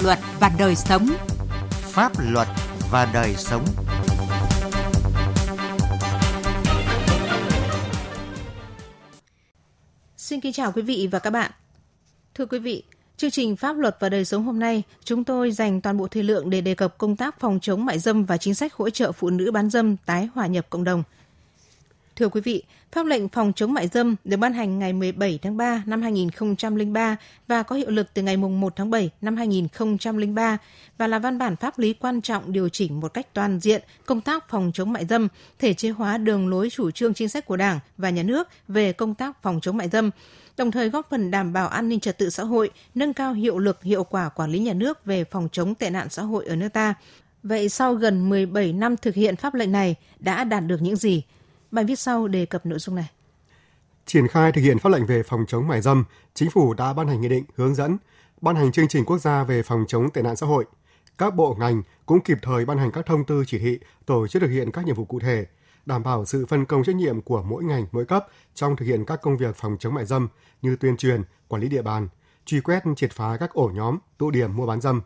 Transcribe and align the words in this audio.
luật 0.00 0.18
và 0.40 0.50
đời 0.58 0.76
sống. 0.76 1.08
Pháp 1.70 2.12
luật 2.30 2.48
và 2.90 3.10
đời 3.14 3.34
sống. 3.36 3.64
Xin 10.16 10.40
kính 10.40 10.52
chào 10.52 10.72
quý 10.72 10.82
vị 10.82 11.08
và 11.12 11.18
các 11.18 11.30
bạn. 11.30 11.50
Thưa 12.34 12.46
quý 12.46 12.58
vị, 12.58 12.82
chương 13.16 13.30
trình 13.30 13.56
Pháp 13.56 13.76
luật 13.76 13.96
và 14.00 14.08
đời 14.08 14.24
sống 14.24 14.44
hôm 14.44 14.58
nay, 14.58 14.82
chúng 15.04 15.24
tôi 15.24 15.52
dành 15.52 15.80
toàn 15.80 15.98
bộ 15.98 16.08
thời 16.08 16.22
lượng 16.22 16.50
để 16.50 16.60
đề 16.60 16.74
cập 16.74 16.98
công 16.98 17.16
tác 17.16 17.40
phòng 17.40 17.58
chống 17.62 17.84
mại 17.84 17.98
dâm 17.98 18.24
và 18.24 18.36
chính 18.36 18.54
sách 18.54 18.74
hỗ 18.74 18.90
trợ 18.90 19.12
phụ 19.12 19.30
nữ 19.30 19.50
bán 19.50 19.70
dâm 19.70 19.96
tái 19.96 20.28
hòa 20.34 20.46
nhập 20.46 20.66
cộng 20.70 20.84
đồng. 20.84 21.02
Thưa 22.16 22.28
quý 22.28 22.40
vị, 22.40 22.62
pháp 22.92 23.06
lệnh 23.06 23.28
phòng 23.28 23.52
chống 23.56 23.72
mại 23.72 23.88
dâm 23.88 24.16
được 24.24 24.36
ban 24.36 24.52
hành 24.52 24.78
ngày 24.78 24.92
17 24.92 25.38
tháng 25.42 25.56
3 25.56 25.82
năm 25.86 26.02
2003 26.02 27.16
và 27.48 27.62
có 27.62 27.76
hiệu 27.76 27.90
lực 27.90 28.14
từ 28.14 28.22
ngày 28.22 28.36
1 28.36 28.76
tháng 28.76 28.90
7 28.90 29.10
năm 29.20 29.36
2003 29.36 30.58
và 30.98 31.06
là 31.06 31.18
văn 31.18 31.38
bản 31.38 31.56
pháp 31.56 31.78
lý 31.78 31.92
quan 31.92 32.20
trọng 32.20 32.52
điều 32.52 32.68
chỉnh 32.68 33.00
một 33.00 33.14
cách 33.14 33.34
toàn 33.34 33.60
diện 33.60 33.82
công 34.06 34.20
tác 34.20 34.48
phòng 34.48 34.70
chống 34.74 34.92
mại 34.92 35.06
dâm, 35.06 35.28
thể 35.58 35.74
chế 35.74 35.90
hóa 35.90 36.18
đường 36.18 36.48
lối 36.48 36.70
chủ 36.70 36.90
trương 36.90 37.14
chính 37.14 37.28
sách 37.28 37.46
của 37.46 37.56
Đảng 37.56 37.78
và 37.98 38.10
Nhà 38.10 38.22
nước 38.22 38.48
về 38.68 38.92
công 38.92 39.14
tác 39.14 39.42
phòng 39.42 39.60
chống 39.62 39.76
mại 39.76 39.88
dâm, 39.88 40.10
đồng 40.56 40.70
thời 40.70 40.88
góp 40.88 41.10
phần 41.10 41.30
đảm 41.30 41.52
bảo 41.52 41.68
an 41.68 41.88
ninh 41.88 42.00
trật 42.00 42.18
tự 42.18 42.30
xã 42.30 42.44
hội, 42.44 42.70
nâng 42.94 43.12
cao 43.12 43.32
hiệu 43.32 43.58
lực 43.58 43.82
hiệu 43.82 44.04
quả 44.04 44.28
quản 44.28 44.50
lý 44.50 44.58
nhà 44.58 44.72
nước 44.72 45.04
về 45.04 45.24
phòng 45.24 45.48
chống 45.52 45.74
tệ 45.74 45.90
nạn 45.90 46.06
xã 46.10 46.22
hội 46.22 46.46
ở 46.46 46.56
nước 46.56 46.68
ta. 46.68 46.94
Vậy 47.42 47.68
sau 47.68 47.94
gần 47.94 48.28
17 48.28 48.72
năm 48.72 48.96
thực 48.96 49.14
hiện 49.14 49.36
pháp 49.36 49.54
lệnh 49.54 49.72
này 49.72 49.94
đã 50.18 50.44
đạt 50.44 50.66
được 50.66 50.82
những 50.82 50.96
gì? 50.96 51.22
Bài 51.72 51.84
viết 51.84 51.98
sau 51.98 52.28
đề 52.28 52.46
cập 52.46 52.66
nội 52.66 52.78
dung 52.78 52.94
này. 52.94 53.10
Triển 54.06 54.28
khai 54.28 54.52
thực 54.52 54.60
hiện 54.60 54.78
pháp 54.78 54.90
lệnh 54.90 55.06
về 55.06 55.22
phòng 55.22 55.44
chống 55.48 55.68
mại 55.68 55.80
dâm, 55.80 56.04
chính 56.34 56.50
phủ 56.50 56.74
đã 56.74 56.92
ban 56.92 57.08
hành 57.08 57.20
nghị 57.20 57.28
định 57.28 57.44
hướng 57.56 57.74
dẫn, 57.74 57.98
ban 58.40 58.56
hành 58.56 58.72
chương 58.72 58.88
trình 58.88 59.04
quốc 59.04 59.18
gia 59.18 59.44
về 59.44 59.62
phòng 59.62 59.84
chống 59.88 60.10
tệ 60.10 60.22
nạn 60.22 60.36
xã 60.36 60.46
hội. 60.46 60.64
Các 61.18 61.34
bộ 61.34 61.56
ngành 61.58 61.82
cũng 62.06 62.20
kịp 62.20 62.38
thời 62.42 62.64
ban 62.64 62.78
hành 62.78 62.90
các 62.92 63.06
thông 63.06 63.24
tư 63.24 63.44
chỉ 63.46 63.58
thị, 63.58 63.78
tổ 64.06 64.26
chức 64.26 64.42
thực 64.42 64.48
hiện 64.48 64.70
các 64.70 64.86
nhiệm 64.86 64.94
vụ 64.94 65.04
cụ 65.04 65.20
thể, 65.20 65.46
đảm 65.86 66.02
bảo 66.02 66.24
sự 66.24 66.46
phân 66.46 66.64
công 66.64 66.84
trách 66.84 66.96
nhiệm 66.96 67.20
của 67.20 67.42
mỗi 67.42 67.64
ngành, 67.64 67.86
mỗi 67.92 68.04
cấp 68.04 68.26
trong 68.54 68.76
thực 68.76 68.86
hiện 68.86 69.04
các 69.04 69.22
công 69.22 69.36
việc 69.36 69.56
phòng 69.56 69.76
chống 69.80 69.94
mại 69.94 70.04
dâm 70.04 70.28
như 70.62 70.76
tuyên 70.76 70.96
truyền, 70.96 71.22
quản 71.48 71.62
lý 71.62 71.68
địa 71.68 71.82
bàn, 71.82 72.08
truy 72.44 72.60
quét 72.60 72.82
triệt 72.96 73.12
phá 73.12 73.36
các 73.36 73.52
ổ 73.52 73.70
nhóm, 73.74 73.98
tụ 74.18 74.30
điểm 74.30 74.56
mua 74.56 74.66
bán 74.66 74.80
dâm. 74.80 75.00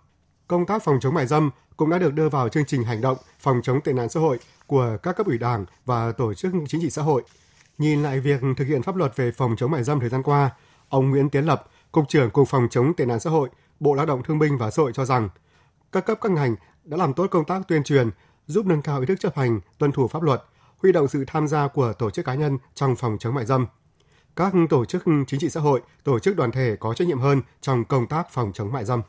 Công 0.48 0.66
tác 0.66 0.84
phòng 0.84 0.98
chống 1.00 1.14
mại 1.14 1.27
dâm 1.27 1.50
cũng 1.77 1.91
đã 1.91 1.98
được 1.98 2.14
đưa 2.14 2.28
vào 2.28 2.48
chương 2.48 2.64
trình 2.64 2.83
hành 2.83 3.00
động 3.00 3.16
phòng 3.41 3.61
chống 3.62 3.80
tệ 3.80 3.92
nạn 3.92 4.08
xã 4.08 4.20
hội 4.20 4.39
của 4.66 4.97
các 5.02 5.16
cấp 5.16 5.27
ủy 5.27 5.39
đảng 5.39 5.64
và 5.84 6.12
tổ 6.12 6.34
chức 6.34 6.52
chính 6.69 6.80
trị 6.80 6.91
xã 6.91 7.02
hội. 7.02 7.22
Nhìn 7.78 8.02
lại 8.02 8.20
việc 8.20 8.41
thực 8.56 8.64
hiện 8.64 8.83
pháp 8.83 8.97
luật 8.97 9.17
về 9.17 9.30
phòng 9.30 9.56
chống 9.58 9.70
mại 9.70 9.84
dâm 9.84 10.00
thời 10.00 10.08
gian 10.08 10.22
qua, 10.22 10.50
ông 10.89 11.11
Nguyễn 11.11 11.30
Tiến 11.30 11.44
Lập, 11.44 11.64
Cục 11.92 12.08
trưởng 12.08 12.30
Cục 12.30 12.48
Phòng 12.48 12.69
chống 12.70 12.94
tệ 12.97 13.06
nạn 13.06 13.20
xã 13.20 13.30
hội, 13.30 13.48
Bộ 13.80 13.94
Lao 13.94 14.06
động 14.06 14.22
Thương 14.22 14.39
binh 14.39 14.58
và 14.58 14.70
Xã 14.70 14.83
hội 14.83 14.92
cho 14.94 15.05
rằng, 15.05 15.28
các 15.92 16.06
cấp 16.06 16.19
các 16.20 16.33
ngành 16.33 16.56
đã 16.84 16.97
làm 16.97 17.14
tốt 17.14 17.27
công 17.30 17.44
tác 17.44 17.69
tuyên 17.69 17.84
truyền, 17.84 18.11
giúp 18.47 18.67
nâng 18.67 18.83
cao 18.83 19.00
ý 19.00 19.06
thức 19.06 19.20
chấp 19.20 19.36
hành, 19.36 19.61
tuân 19.78 19.92
thủ 19.92 20.08
pháp 20.08 20.22
luật, 20.22 20.42
huy 20.83 20.92
động 20.92 21.08
sự 21.08 21.24
tham 21.27 21.48
gia 21.48 21.69
của 21.69 21.92
tổ 21.92 22.11
chức 22.11 22.24
cá 22.24 22.34
nhân 22.34 22.58
trong 22.74 22.97
phòng 22.97 23.17
chống 23.20 23.34
mại 23.34 23.47
dâm. 23.47 23.67
Các 24.36 24.52
tổ 24.70 24.84
chức 24.84 25.05
chính 25.27 25.41
trị 25.41 25.48
xã 25.48 25.61
hội, 25.61 25.80
tổ 26.05 26.19
chức 26.19 26.36
đoàn 26.36 26.52
thể 26.52 26.77
có 26.80 26.94
trách 26.94 27.08
nhiệm 27.08 27.20
hơn 27.20 27.42
trong 27.61 27.84
công 27.84 28.06
tác 28.06 28.30
phòng 28.30 28.52
chống 28.55 28.72
mại 28.72 28.84
dâm 28.84 29.02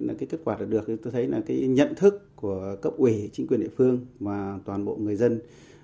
là 0.00 0.14
cái 0.18 0.26
kết 0.26 0.40
quả 0.44 0.56
đạt 0.60 0.68
được 0.68 0.84
tôi 0.86 1.12
thấy 1.12 1.26
là 1.28 1.40
cái 1.46 1.66
nhận 1.66 1.94
thức 1.94 2.36
của 2.36 2.76
cấp 2.82 2.92
ủy 2.96 3.30
chính 3.32 3.46
quyền 3.46 3.60
địa 3.60 3.68
phương 3.76 4.06
và 4.20 4.58
toàn 4.64 4.84
bộ 4.84 4.96
người 4.96 5.16
dân 5.16 5.40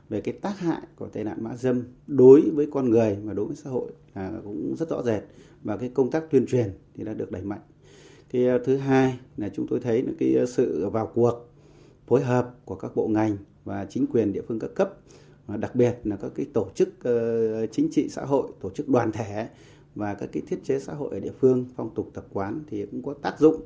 về 0.09 0.21
cái 0.21 0.35
tác 0.35 0.59
hại 0.59 0.81
của 0.97 1.09
tệ 1.09 1.25
nạn 1.25 1.37
mã 1.41 1.57
dâm 1.57 1.83
đối 2.07 2.51
với 2.55 2.69
con 2.73 2.91
người 2.91 3.17
và 3.25 3.33
đối 3.33 3.47
với 3.47 3.57
xã 3.57 3.71
hội 3.71 3.91
là 4.15 4.33
cũng 4.45 4.75
rất 4.79 4.89
rõ 4.89 5.03
rệt 5.03 5.23
và 5.63 5.77
cái 5.77 5.91
công 5.95 6.11
tác 6.11 6.31
tuyên 6.31 6.47
truyền 6.47 6.71
thì 6.95 7.05
đã 7.05 7.15
được 7.15 7.31
đẩy 7.31 7.43
mạnh. 7.43 7.61
Thì 8.31 8.47
ờ, 8.47 8.59
thứ 8.65 8.77
hai 8.77 9.19
là 9.37 9.49
chúng 9.49 9.67
tôi 9.67 9.81
thấy 9.81 10.03
là 10.03 10.13
cái 10.19 10.35
ờ, 10.35 10.47
sự 10.47 10.89
vào 10.89 11.13
cuộc 11.15 11.49
phối 12.07 12.23
hợp 12.23 12.55
của 12.65 12.75
các 12.75 12.97
bộ 12.97 13.09
ngành 13.09 13.37
và 13.65 13.87
chính 13.91 14.07
quyền 14.07 14.33
địa 14.33 14.43
phương 14.49 14.59
các 14.59 14.71
cấp 14.75 14.95
và 15.47 15.57
đặc 15.57 15.75
biệt 15.75 15.95
là 16.05 16.17
các 16.17 16.33
cái 16.35 16.47
tổ 16.53 16.69
chức 16.75 16.89
ờ, 17.05 17.67
chính 17.67 17.89
trị 17.91 18.09
xã 18.09 18.25
hội, 18.25 18.51
tổ 18.61 18.71
chức 18.71 18.89
đoàn 18.89 19.13
thể 19.13 19.49
và 19.95 20.15
các 20.15 20.29
cái 20.33 20.43
thiết 20.47 20.65
chế 20.65 20.79
xã 20.79 20.95
hội 20.95 21.11
ở 21.13 21.21
địa 21.21 21.33
phương, 21.41 21.65
phong 21.77 21.95
tục 21.95 22.11
tập 22.15 22.27
quán 22.33 22.61
thì 22.71 22.87
cũng 22.87 23.03
có 23.03 23.15
tác 23.23 23.39
dụng 23.39 23.61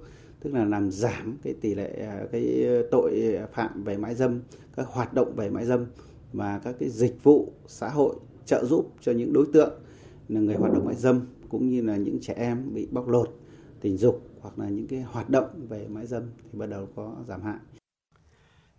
tức 0.44 0.54
là 0.54 0.64
làm 0.64 0.90
giảm 0.90 1.36
cái 1.42 1.54
tỷ 1.60 1.74
lệ 1.74 2.06
à, 2.06 2.20
cái 2.32 2.66
tội 2.90 3.38
phạm 3.54 3.84
về 3.84 3.96
mại 3.96 4.14
dâm 4.14 4.40
các 4.76 4.86
hoạt 4.88 5.14
động 5.14 5.36
về 5.36 5.50
mại 5.50 5.64
dâm 5.64 5.86
và 6.32 6.60
các 6.64 6.74
cái 6.80 6.88
dịch 6.88 7.22
vụ 7.22 7.52
xã 7.66 7.88
hội 7.88 8.16
trợ 8.46 8.64
giúp 8.64 8.92
cho 9.00 9.12
những 9.12 9.32
đối 9.32 9.46
tượng 9.52 9.72
là 10.28 10.40
người 10.40 10.54
hoạt 10.54 10.72
động 10.72 10.84
mại 10.84 10.94
dâm 10.94 11.20
cũng 11.48 11.68
như 11.68 11.82
là 11.82 11.96
những 11.96 12.18
trẻ 12.20 12.34
em 12.36 12.74
bị 12.74 12.88
bóc 12.90 13.08
lột 13.08 13.28
tình 13.80 13.96
dục 13.96 14.22
hoặc 14.40 14.58
là 14.58 14.68
những 14.68 14.86
cái 14.86 15.00
hoạt 15.00 15.30
động 15.30 15.66
về 15.68 15.86
mại 15.88 16.06
dâm 16.06 16.22
thì 16.42 16.58
bắt 16.58 16.66
đầu 16.66 16.88
có 16.96 17.14
giảm 17.28 17.42
hại. 17.42 17.58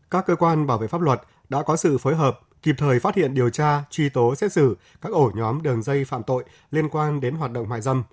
Các 0.09 0.26
cơ 0.26 0.36
quan 0.36 0.68
bảo 0.68 0.78
vệ 0.78 0.88
pháp 0.88 1.02
luật 1.02 1.22
đã 1.50 1.64
có 1.64 1.76
sự 1.76 1.97
phối 1.97 2.16
hợp 2.16 2.40
kịp 2.62 2.76
thời 2.78 3.00
phát 3.00 3.16
hiện 3.16 3.34
điều 3.34 3.50
tra, 3.50 3.84
truy 3.90 4.09
tố 4.09 4.36
xét 4.36 4.52
xử 4.52 4.78
các 5.02 5.12
ổ 5.12 5.32
nhóm 5.36 5.62
đường 5.62 5.84
dây 5.84 6.06
phạm 6.06 6.24
tội 6.24 6.44
liên 6.72 6.90
quan 6.90 7.22
đến 7.22 7.36
hoạt 7.36 7.52
động 7.52 7.70
mại 7.70 7.82
dâm, 7.82 8.03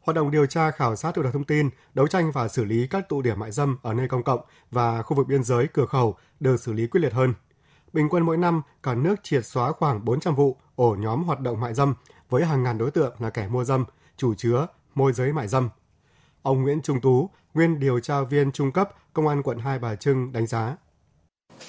hoạt 0.00 0.16
động 0.16 0.30
điều 0.30 0.46
tra 0.46 0.70
khảo 0.70 0.96
sát 0.96 1.14
thu 1.14 1.22
thập 1.22 1.32
thông 1.32 1.44
tin, 1.44 1.70
đấu 1.94 2.06
tranh 2.06 2.32
và 2.32 2.48
xử 2.48 2.64
lý 2.64 2.86
các 2.86 3.08
tụ 3.08 3.22
điểm 3.22 3.38
mại 3.38 3.50
dâm 3.50 3.78
ở 3.82 3.94
nơi 3.94 4.08
công 4.08 4.22
cộng 4.22 4.40
và 4.70 5.02
khu 5.02 5.16
vực 5.16 5.26
biên 5.26 5.44
giới 5.44 5.66
cửa 5.72 5.86
khẩu 5.86 6.16
được 6.40 6.60
xử 6.60 6.72
lý 6.72 6.86
quyết 6.86 7.00
liệt 7.00 7.12
hơn. 7.12 7.34
Bình 7.92 8.08
quân 8.10 8.22
mỗi 8.22 8.36
năm, 8.36 8.62
cả 8.82 8.94
nước 8.94 9.14
triệt 9.22 9.46
xóa 9.46 9.72
khoảng 9.72 10.04
400 10.04 10.34
vụ 10.34 10.56
ổ 10.76 10.96
nhóm 10.98 11.24
hoạt 11.24 11.40
động 11.40 11.60
mại 11.60 11.74
dâm 11.74 11.94
với 12.28 12.44
hàng 12.44 12.62
ngàn 12.62 12.78
đối 12.78 12.90
tượng 12.90 13.14
là 13.18 13.30
kẻ 13.30 13.48
mua 13.48 13.64
dâm, 13.64 13.84
chủ 14.16 14.34
chứa, 14.34 14.66
môi 14.94 15.12
giới 15.12 15.32
mại 15.32 15.48
dâm. 15.48 15.68
Ông 16.42 16.62
Nguyễn 16.62 16.82
Trung 16.82 17.00
Tú, 17.00 17.30
nguyên 17.54 17.80
điều 17.80 18.00
tra 18.00 18.22
viên 18.22 18.52
trung 18.52 18.72
cấp 18.72 18.90
Công 19.12 19.28
an 19.28 19.42
quận 19.42 19.58
Hai 19.58 19.78
Bà 19.78 19.94
Trưng 19.94 20.32
đánh 20.32 20.46
giá. 20.46 20.76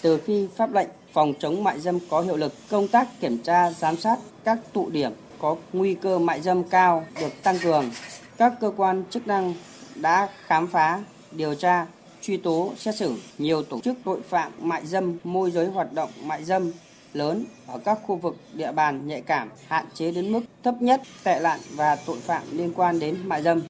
Từ 0.01 0.19
khi 0.25 0.49
pháp 0.57 0.73
lệnh 0.73 0.89
phòng 1.13 1.33
chống 1.39 1.63
mại 1.63 1.79
dâm 1.79 1.99
có 2.09 2.21
hiệu 2.21 2.37
lực, 2.37 2.53
công 2.69 2.87
tác 2.87 3.07
kiểm 3.19 3.37
tra, 3.43 3.71
giám 3.71 3.97
sát 3.97 4.19
các 4.43 4.59
tụ 4.73 4.89
điểm 4.89 5.11
có 5.39 5.55
nguy 5.73 5.93
cơ 5.93 6.19
mại 6.19 6.41
dâm 6.41 6.63
cao 6.63 7.05
được 7.19 7.43
tăng 7.43 7.59
cường, 7.63 7.91
các 8.41 8.53
cơ 8.59 8.71
quan 8.77 9.03
chức 9.09 9.27
năng 9.27 9.53
đã 9.95 10.29
khám 10.45 10.67
phá, 10.67 11.03
điều 11.31 11.55
tra, 11.55 11.85
truy 12.21 12.37
tố, 12.37 12.73
xét 12.77 12.95
xử 12.95 13.15
nhiều 13.37 13.63
tổ 13.63 13.79
chức 13.79 13.97
tội 14.05 14.21
phạm 14.21 14.51
mại 14.59 14.85
dâm, 14.85 15.17
môi 15.23 15.51
giới 15.51 15.67
hoạt 15.67 15.93
động 15.93 16.09
mại 16.23 16.43
dâm 16.43 16.71
lớn 17.13 17.45
ở 17.67 17.79
các 17.85 17.99
khu 18.05 18.15
vực 18.15 18.35
địa 18.53 18.71
bàn 18.71 19.07
nhạy 19.07 19.21
cảm, 19.21 19.49
hạn 19.67 19.85
chế 19.93 20.11
đến 20.11 20.31
mức 20.31 20.41
thấp 20.63 20.75
nhất 20.79 21.01
tệ 21.23 21.39
nạn 21.43 21.59
và 21.75 21.97
tội 22.05 22.17
phạm 22.19 22.41
liên 22.51 22.73
quan 22.75 22.99
đến 22.99 23.17
mại 23.25 23.41
dâm. 23.41 23.61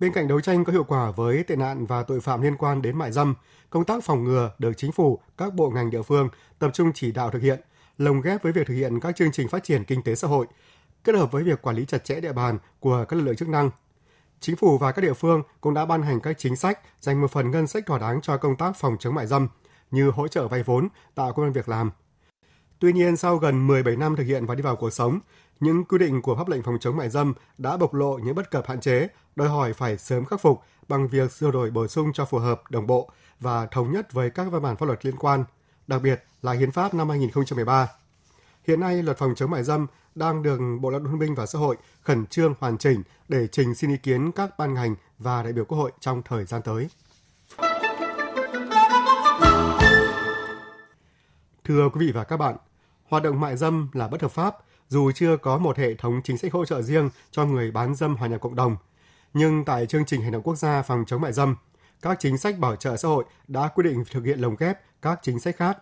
Bên 0.00 0.12
cạnh 0.12 0.28
đấu 0.28 0.40
tranh 0.40 0.64
có 0.64 0.72
hiệu 0.72 0.84
quả 0.84 1.10
với 1.10 1.42
tệ 1.42 1.56
nạn 1.56 1.86
và 1.86 2.02
tội 2.02 2.20
phạm 2.20 2.42
liên 2.42 2.56
quan 2.56 2.82
đến 2.82 2.98
mại 2.98 3.12
dâm, 3.12 3.34
công 3.70 3.84
tác 3.84 4.04
phòng 4.04 4.24
ngừa 4.24 4.50
được 4.58 4.72
chính 4.76 4.92
phủ, 4.92 5.18
các 5.36 5.54
bộ 5.54 5.70
ngành 5.70 5.90
địa 5.90 6.02
phương 6.02 6.28
tập 6.58 6.70
trung 6.74 6.92
chỉ 6.94 7.12
đạo 7.12 7.30
thực 7.30 7.42
hiện, 7.42 7.60
lồng 7.98 8.20
ghép 8.20 8.42
với 8.42 8.52
việc 8.52 8.66
thực 8.66 8.74
hiện 8.74 9.00
các 9.00 9.16
chương 9.16 9.32
trình 9.32 9.48
phát 9.48 9.64
triển 9.64 9.84
kinh 9.84 10.02
tế 10.02 10.14
xã 10.14 10.28
hội, 10.28 10.46
kết 11.06 11.14
hợp 11.14 11.32
với 11.32 11.42
việc 11.42 11.62
quản 11.62 11.76
lý 11.76 11.84
chặt 11.84 12.04
chẽ 12.04 12.20
địa 12.20 12.32
bàn 12.32 12.58
của 12.80 13.04
các 13.08 13.16
lực 13.16 13.22
lượng 13.22 13.36
chức 13.36 13.48
năng. 13.48 13.70
Chính 14.40 14.56
phủ 14.56 14.78
và 14.78 14.92
các 14.92 15.02
địa 15.02 15.12
phương 15.12 15.42
cũng 15.60 15.74
đã 15.74 15.86
ban 15.86 16.02
hành 16.02 16.20
các 16.20 16.38
chính 16.38 16.56
sách 16.56 16.80
dành 17.00 17.20
một 17.20 17.30
phần 17.30 17.50
ngân 17.50 17.66
sách 17.66 17.86
thỏa 17.86 17.98
đáng 17.98 18.20
cho 18.20 18.36
công 18.36 18.56
tác 18.56 18.76
phòng 18.76 18.96
chống 19.00 19.14
mại 19.14 19.26
dâm 19.26 19.48
như 19.90 20.10
hỗ 20.10 20.28
trợ 20.28 20.48
vay 20.48 20.62
vốn, 20.62 20.88
tạo 21.14 21.32
công 21.32 21.46
an 21.46 21.52
việc 21.52 21.68
làm. 21.68 21.90
Tuy 22.78 22.92
nhiên, 22.92 23.16
sau 23.16 23.36
gần 23.36 23.66
17 23.66 23.96
năm 23.96 24.16
thực 24.16 24.24
hiện 24.24 24.46
và 24.46 24.54
đi 24.54 24.62
vào 24.62 24.76
cuộc 24.76 24.90
sống, 24.90 25.20
những 25.60 25.84
quy 25.84 25.98
định 25.98 26.22
của 26.22 26.36
pháp 26.36 26.48
lệnh 26.48 26.62
phòng 26.62 26.78
chống 26.80 26.96
mại 26.96 27.08
dâm 27.08 27.34
đã 27.58 27.76
bộc 27.76 27.94
lộ 27.94 28.18
những 28.18 28.34
bất 28.34 28.50
cập 28.50 28.68
hạn 28.68 28.80
chế, 28.80 29.08
đòi 29.36 29.48
hỏi 29.48 29.72
phải 29.72 29.98
sớm 29.98 30.24
khắc 30.24 30.40
phục 30.40 30.62
bằng 30.88 31.08
việc 31.08 31.32
sửa 31.32 31.50
đổi 31.50 31.70
bổ 31.70 31.88
sung 31.88 32.12
cho 32.12 32.24
phù 32.24 32.38
hợp, 32.38 32.62
đồng 32.70 32.86
bộ 32.86 33.10
và 33.40 33.66
thống 33.66 33.92
nhất 33.92 34.12
với 34.12 34.30
các 34.30 34.46
văn 34.50 34.62
bản 34.62 34.76
pháp 34.76 34.86
luật 34.86 35.06
liên 35.06 35.16
quan, 35.16 35.44
đặc 35.86 36.02
biệt 36.02 36.24
là 36.42 36.52
Hiến 36.52 36.70
pháp 36.70 36.94
năm 36.94 37.08
2013. 37.08 37.88
Hiện 38.66 38.80
nay, 38.80 39.02
luật 39.02 39.18
phòng 39.18 39.34
chống 39.34 39.50
mại 39.50 39.64
dâm 39.64 39.86
đang 40.16 40.42
được 40.42 40.60
Bộ 40.80 40.90
Lao 40.90 41.00
động 41.00 41.10
Thương 41.10 41.18
binh 41.18 41.34
và 41.34 41.46
Xã 41.46 41.58
hội 41.58 41.76
khẩn 42.02 42.26
trương 42.26 42.54
hoàn 42.60 42.78
chỉnh 42.78 43.02
để 43.28 43.46
trình 43.46 43.74
xin 43.74 43.90
ý 43.90 43.96
kiến 43.96 44.32
các 44.32 44.58
ban 44.58 44.74
ngành 44.74 44.94
và 45.18 45.42
đại 45.42 45.52
biểu 45.52 45.64
Quốc 45.64 45.78
hội 45.78 45.92
trong 46.00 46.22
thời 46.22 46.44
gian 46.44 46.62
tới. 46.62 46.88
Thưa 51.64 51.88
quý 51.88 52.06
vị 52.06 52.12
và 52.12 52.24
các 52.24 52.36
bạn, 52.36 52.56
hoạt 53.04 53.22
động 53.22 53.40
mại 53.40 53.56
dâm 53.56 53.88
là 53.92 54.08
bất 54.08 54.22
hợp 54.22 54.30
pháp 54.30 54.56
dù 54.88 55.12
chưa 55.12 55.36
có 55.36 55.58
một 55.58 55.76
hệ 55.78 55.94
thống 55.94 56.20
chính 56.24 56.38
sách 56.38 56.52
hỗ 56.52 56.64
trợ 56.64 56.82
riêng 56.82 57.10
cho 57.30 57.44
người 57.44 57.70
bán 57.70 57.94
dâm 57.94 58.16
hòa 58.16 58.28
nhập 58.28 58.40
cộng 58.40 58.56
đồng. 58.56 58.76
Nhưng 59.34 59.64
tại 59.64 59.86
chương 59.86 60.04
trình 60.04 60.22
hành 60.22 60.32
động 60.32 60.42
quốc 60.42 60.56
gia 60.56 60.82
phòng 60.82 61.04
chống 61.06 61.20
mại 61.20 61.32
dâm, 61.32 61.56
các 62.02 62.16
chính 62.20 62.38
sách 62.38 62.58
bảo 62.58 62.76
trợ 62.76 62.96
xã 62.96 63.08
hội 63.08 63.24
đã 63.48 63.68
quy 63.68 63.82
định 63.82 64.04
thực 64.10 64.24
hiện 64.24 64.40
lồng 64.40 64.56
ghép 64.58 64.78
các 65.02 65.18
chính 65.22 65.40
sách 65.40 65.56
khác 65.56 65.78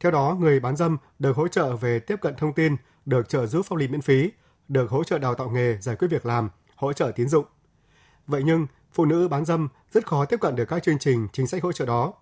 theo 0.00 0.12
đó, 0.12 0.36
người 0.40 0.60
bán 0.60 0.76
dâm 0.76 0.96
được 1.18 1.36
hỗ 1.36 1.48
trợ 1.48 1.76
về 1.76 1.98
tiếp 1.98 2.16
cận 2.20 2.34
thông 2.36 2.52
tin, 2.52 2.76
được 3.06 3.28
trợ 3.28 3.46
giúp 3.46 3.66
pháp 3.66 3.76
lý 3.76 3.88
miễn 3.88 4.00
phí, 4.00 4.30
được 4.68 4.90
hỗ 4.90 5.04
trợ 5.04 5.18
đào 5.18 5.34
tạo 5.34 5.50
nghề, 5.50 5.78
giải 5.80 5.96
quyết 5.96 6.08
việc 6.08 6.26
làm, 6.26 6.50
hỗ 6.74 6.92
trợ 6.92 7.12
tín 7.16 7.28
dụng. 7.28 7.44
Vậy 8.26 8.42
nhưng, 8.44 8.66
phụ 8.92 9.04
nữ 9.04 9.28
bán 9.28 9.44
dâm 9.44 9.68
rất 9.92 10.06
khó 10.06 10.24
tiếp 10.24 10.40
cận 10.40 10.56
được 10.56 10.64
các 10.64 10.82
chương 10.82 10.98
trình 10.98 11.28
chính 11.32 11.46
sách 11.46 11.62
hỗ 11.62 11.72
trợ 11.72 11.86
đó. 11.86 12.12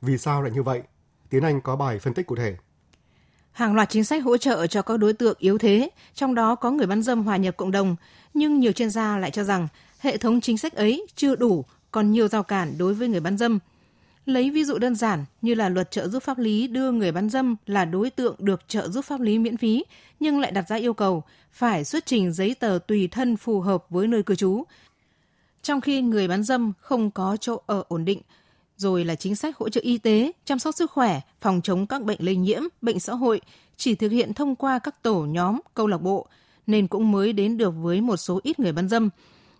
Vì 0.00 0.18
sao 0.18 0.42
lại 0.42 0.52
như 0.54 0.62
vậy? 0.62 0.82
Tiến 1.30 1.42
Anh 1.42 1.60
có 1.60 1.76
bài 1.76 1.98
phân 1.98 2.14
tích 2.14 2.26
cụ 2.26 2.36
thể. 2.36 2.56
Hàng 3.52 3.74
loạt 3.74 3.90
chính 3.90 4.04
sách 4.04 4.24
hỗ 4.24 4.36
trợ 4.36 4.66
cho 4.66 4.82
các 4.82 4.96
đối 4.96 5.12
tượng 5.12 5.36
yếu 5.38 5.58
thế, 5.58 5.90
trong 6.14 6.34
đó 6.34 6.54
có 6.54 6.70
người 6.70 6.86
bán 6.86 7.02
dâm 7.02 7.22
hòa 7.22 7.36
nhập 7.36 7.56
cộng 7.56 7.70
đồng, 7.70 7.96
nhưng 8.34 8.60
nhiều 8.60 8.72
chuyên 8.72 8.90
gia 8.90 9.18
lại 9.18 9.30
cho 9.30 9.44
rằng 9.44 9.68
hệ 9.98 10.16
thống 10.16 10.40
chính 10.40 10.58
sách 10.58 10.72
ấy 10.72 11.06
chưa 11.16 11.36
đủ 11.36 11.64
còn 11.90 12.10
nhiều 12.10 12.28
rào 12.28 12.42
cản 12.42 12.78
đối 12.78 12.94
với 12.94 13.08
người 13.08 13.20
bán 13.20 13.38
dâm. 13.38 13.58
Lấy 14.26 14.50
ví 14.50 14.64
dụ 14.64 14.78
đơn 14.78 14.94
giản 14.94 15.24
như 15.42 15.54
là 15.54 15.68
luật 15.68 15.90
trợ 15.90 16.08
giúp 16.08 16.22
pháp 16.22 16.38
lý 16.38 16.66
đưa 16.66 16.90
người 16.90 17.12
bán 17.12 17.30
dâm 17.30 17.56
là 17.66 17.84
đối 17.84 18.10
tượng 18.10 18.36
được 18.38 18.68
trợ 18.68 18.88
giúp 18.88 19.04
pháp 19.04 19.20
lý 19.20 19.38
miễn 19.38 19.56
phí, 19.56 19.84
nhưng 20.20 20.40
lại 20.40 20.50
đặt 20.50 20.68
ra 20.68 20.76
yêu 20.76 20.94
cầu 20.94 21.22
phải 21.52 21.84
xuất 21.84 22.06
trình 22.06 22.32
giấy 22.32 22.54
tờ 22.54 22.78
tùy 22.86 23.08
thân 23.08 23.36
phù 23.36 23.60
hợp 23.60 23.84
với 23.90 24.06
nơi 24.06 24.22
cư 24.22 24.34
trú. 24.34 24.64
Trong 25.62 25.80
khi 25.80 26.02
người 26.02 26.28
bán 26.28 26.42
dâm 26.42 26.72
không 26.80 27.10
có 27.10 27.36
chỗ 27.40 27.60
ở 27.66 27.84
ổn 27.88 28.04
định, 28.04 28.20
rồi 28.76 29.04
là 29.04 29.14
chính 29.14 29.36
sách 29.36 29.56
hỗ 29.56 29.68
trợ 29.68 29.80
y 29.84 29.98
tế, 29.98 30.32
chăm 30.44 30.58
sóc 30.58 30.74
sức 30.74 30.90
khỏe, 30.90 31.20
phòng 31.40 31.60
chống 31.62 31.86
các 31.86 32.02
bệnh 32.02 32.18
lây 32.20 32.36
nhiễm, 32.36 32.62
bệnh 32.82 33.00
xã 33.00 33.14
hội 33.14 33.40
chỉ 33.76 33.94
thực 33.94 34.12
hiện 34.12 34.34
thông 34.34 34.56
qua 34.56 34.78
các 34.78 35.02
tổ 35.02 35.20
nhóm, 35.20 35.60
câu 35.74 35.86
lạc 35.86 36.02
bộ, 36.02 36.26
nên 36.66 36.86
cũng 36.86 37.12
mới 37.12 37.32
đến 37.32 37.56
được 37.56 37.70
với 37.70 38.00
một 38.00 38.16
số 38.16 38.40
ít 38.42 38.60
người 38.60 38.72
bán 38.72 38.88
dâm. 38.88 39.08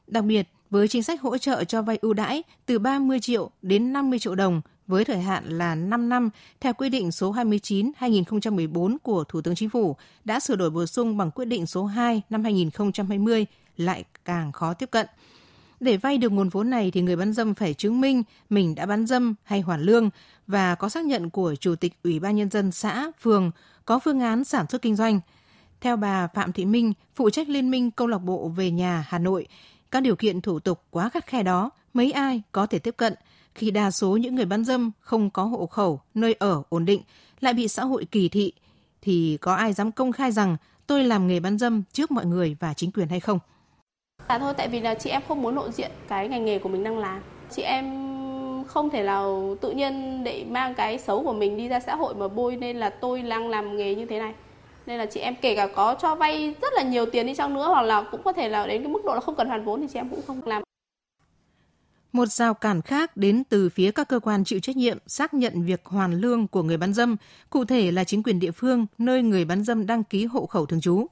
Đặc 0.07 0.25
biệt, 0.25 0.49
với 0.71 0.89
chính 0.89 1.03
sách 1.03 1.21
hỗ 1.21 1.39
trợ 1.39 1.65
cho 1.65 1.83
vay 1.83 1.99
ưu 2.03 2.13
đãi 2.13 2.43
từ 2.67 2.79
30 2.79 3.21
triệu 3.21 3.51
đến 3.63 3.93
50 3.93 4.19
triệu 4.19 4.35
đồng 4.35 4.61
với 4.87 5.05
thời 5.05 5.19
hạn 5.19 5.59
là 5.59 5.75
5 5.75 6.09
năm 6.09 6.31
theo 6.61 6.73
quy 6.73 6.89
định 6.89 7.13
số 7.13 7.33
29/2014 7.33 8.97
của 9.03 9.25
Thủ 9.25 9.41
tướng 9.41 9.55
Chính 9.55 9.71
phủ 9.71 9.97
đã 10.25 10.41
sửa 10.41 10.57
đổi 10.57 10.71
bổ 10.71 10.87
sung 10.87 11.17
bằng 11.17 11.31
quyết 11.31 11.45
định 11.45 11.67
số 11.67 11.85
2 11.85 12.23
năm 12.31 12.45
2020 12.45 13.47
lại 13.77 14.05
càng 14.25 14.53
khó 14.53 14.75
tiếp 14.75 14.91
cận. 14.91 15.07
Để 15.81 15.97
vay 15.97 16.19
được 16.19 16.33
nguồn 16.33 16.49
vốn 16.49 16.71
này 16.71 16.91
thì 16.91 17.03
người 17.03 17.17
bán 17.17 17.33
dâm 17.33 17.55
phải 17.55 17.75
chứng 17.75 18.01
minh 18.01 18.23
mình 18.51 18.75
đã 18.75 18.87
bán 18.87 19.07
dâm 19.07 19.35
hay 19.45 19.61
hoàn 19.61 19.83
lương 19.83 20.11
và 20.47 20.75
có 20.75 20.89
xác 20.89 21.05
nhận 21.05 21.31
của 21.31 21.55
Chủ 21.55 21.75
tịch 21.75 21.93
Ủy 22.05 22.21
ban 22.21 22.37
Nhân 22.37 22.51
dân 22.51 22.73
xã, 22.73 23.11
phường 23.21 23.51
có 23.85 23.99
phương 23.99 24.21
án 24.21 24.45
sản 24.45 24.67
xuất 24.69 24.83
kinh 24.83 24.97
doanh. 24.97 25.21
Theo 25.81 25.97
bà 25.97 26.27
Phạm 26.27 26.53
Thị 26.53 26.65
Minh, 26.65 26.93
phụ 27.15 27.31
trách 27.31 27.49
Liên 27.49 27.71
minh 27.71 27.91
Câu 27.91 28.07
lạc 28.07 28.19
bộ 28.19 28.49
về 28.49 28.71
nhà 28.71 29.05
Hà 29.09 29.19
Nội, 29.19 29.47
các 29.91 30.01
điều 30.01 30.17
kiện 30.17 30.41
thủ 30.41 30.59
tục 30.59 30.83
quá 30.91 31.09
khắt 31.09 31.27
khe 31.27 31.43
đó, 31.43 31.71
mấy 31.95 32.13
ai 32.13 32.43
có 32.53 32.67
thể 32.67 32.79
tiếp 32.79 32.95
cận 32.97 33.15
khi 33.55 33.71
đa 33.71 33.91
số 33.91 34.17
những 34.17 34.35
người 34.35 34.45
bán 34.45 34.65
dâm 34.65 34.91
không 35.01 35.31
có 35.31 35.45
hộ 35.45 35.67
khẩu, 35.67 36.01
nơi 36.15 36.35
ở 36.39 36.63
ổn 36.69 36.85
định, 36.85 37.03
lại 37.41 37.55
bị 37.55 37.69
xã 37.69 37.85
hội 37.85 38.05
kỳ 38.05 38.29
thị, 38.29 38.53
thì 39.03 39.39
có 39.41 39.55
ai 39.55 39.73
dám 39.73 39.93
công 39.93 40.13
khai 40.13 40.33
rằng 40.33 40.57
tôi 40.87 41.05
làm 41.05 41.27
nghề 41.27 41.41
bán 41.41 41.59
dâm 41.59 41.83
trước 41.93 42.11
mọi 42.11 42.27
người 42.27 42.57
và 42.61 42.75
chính 42.75 42.93
quyền 42.93 43.09
hay 43.09 43.21
không? 43.21 43.39
Dạ 44.29 44.39
thôi, 44.39 44.55
tại 44.57 44.69
vì 44.69 44.81
là 44.81 44.95
chị 44.95 45.11
em 45.11 45.23
không 45.29 45.43
muốn 45.43 45.55
lộ 45.55 45.71
diện 45.71 45.91
cái 46.09 46.29
ngành 46.29 46.45
nghề 46.45 46.59
của 46.59 46.69
mình 46.69 46.85
đang 46.85 46.99
làm. 46.99 47.23
Chị 47.51 47.63
em 47.63 48.11
không 48.67 48.91
thể 48.91 49.03
nào 49.03 49.57
tự 49.61 49.71
nhiên 49.71 50.25
để 50.25 50.45
mang 50.49 50.75
cái 50.75 50.99
xấu 50.99 51.25
của 51.25 51.33
mình 51.33 51.57
đi 51.57 51.69
ra 51.69 51.81
xã 51.81 51.97
hội 51.97 52.15
mà 52.15 52.29
bôi 52.29 52.57
nên 52.57 52.77
là 52.77 52.91
tôi 52.91 53.23
đang 53.23 53.49
làm 53.49 53.77
nghề 53.77 53.95
như 53.95 54.07
thế 54.07 54.19
này 54.19 54.35
nên 54.91 54.99
là 54.99 55.07
chị 55.07 55.21
em 55.21 55.35
kể 55.43 55.55
cả 55.57 55.69
có 55.75 55.97
cho 56.03 56.15
vay 56.15 56.55
rất 56.63 56.73
là 56.73 56.83
nhiều 56.83 57.07
tiền 57.07 57.27
đi 57.27 57.35
chăng 57.35 57.55
nữa 57.55 57.69
hoặc 57.69 57.83
là 57.83 58.03
cũng 58.11 58.23
có 58.23 58.33
thể 58.33 58.49
là 58.49 58.67
đến 58.67 58.83
cái 58.83 58.93
mức 58.93 59.05
độ 59.05 59.15
là 59.15 59.21
không 59.21 59.37
cần 59.37 59.49
hoàn 59.49 59.65
vốn 59.65 59.81
thì 59.81 59.87
chị 59.93 59.99
em 59.99 60.09
cũng 60.09 60.21
không 60.27 60.47
làm 60.47 60.63
một 62.13 62.27
rào 62.27 62.55
cản 62.55 62.83
khác 62.83 63.17
đến 63.17 63.43
từ 63.49 63.69
phía 63.69 63.91
các 63.91 64.09
cơ 64.09 64.21
quan 64.21 64.45
chịu 64.45 64.61
trách 64.61 64.77
nhiệm 64.77 64.99
xác 65.07 65.35
nhận 65.35 65.65
việc 65.65 65.85
hoàn 65.85 66.15
lương 66.15 66.47
của 66.47 66.63
người 66.63 66.77
bán 66.77 66.93
dâm, 66.93 67.17
cụ 67.51 67.65
thể 67.65 67.91
là 67.91 68.05
chính 68.05 68.23
quyền 68.23 68.41
địa 68.41 68.51
phương 68.51 68.87
nơi 68.99 69.23
người 69.23 69.45
bán 69.45 69.65
dâm 69.65 69.87
đăng 69.87 70.05
ký 70.05 70.25
hộ 70.25 70.47
khẩu 70.47 70.67
thường 70.67 70.81
trú. 70.81 71.07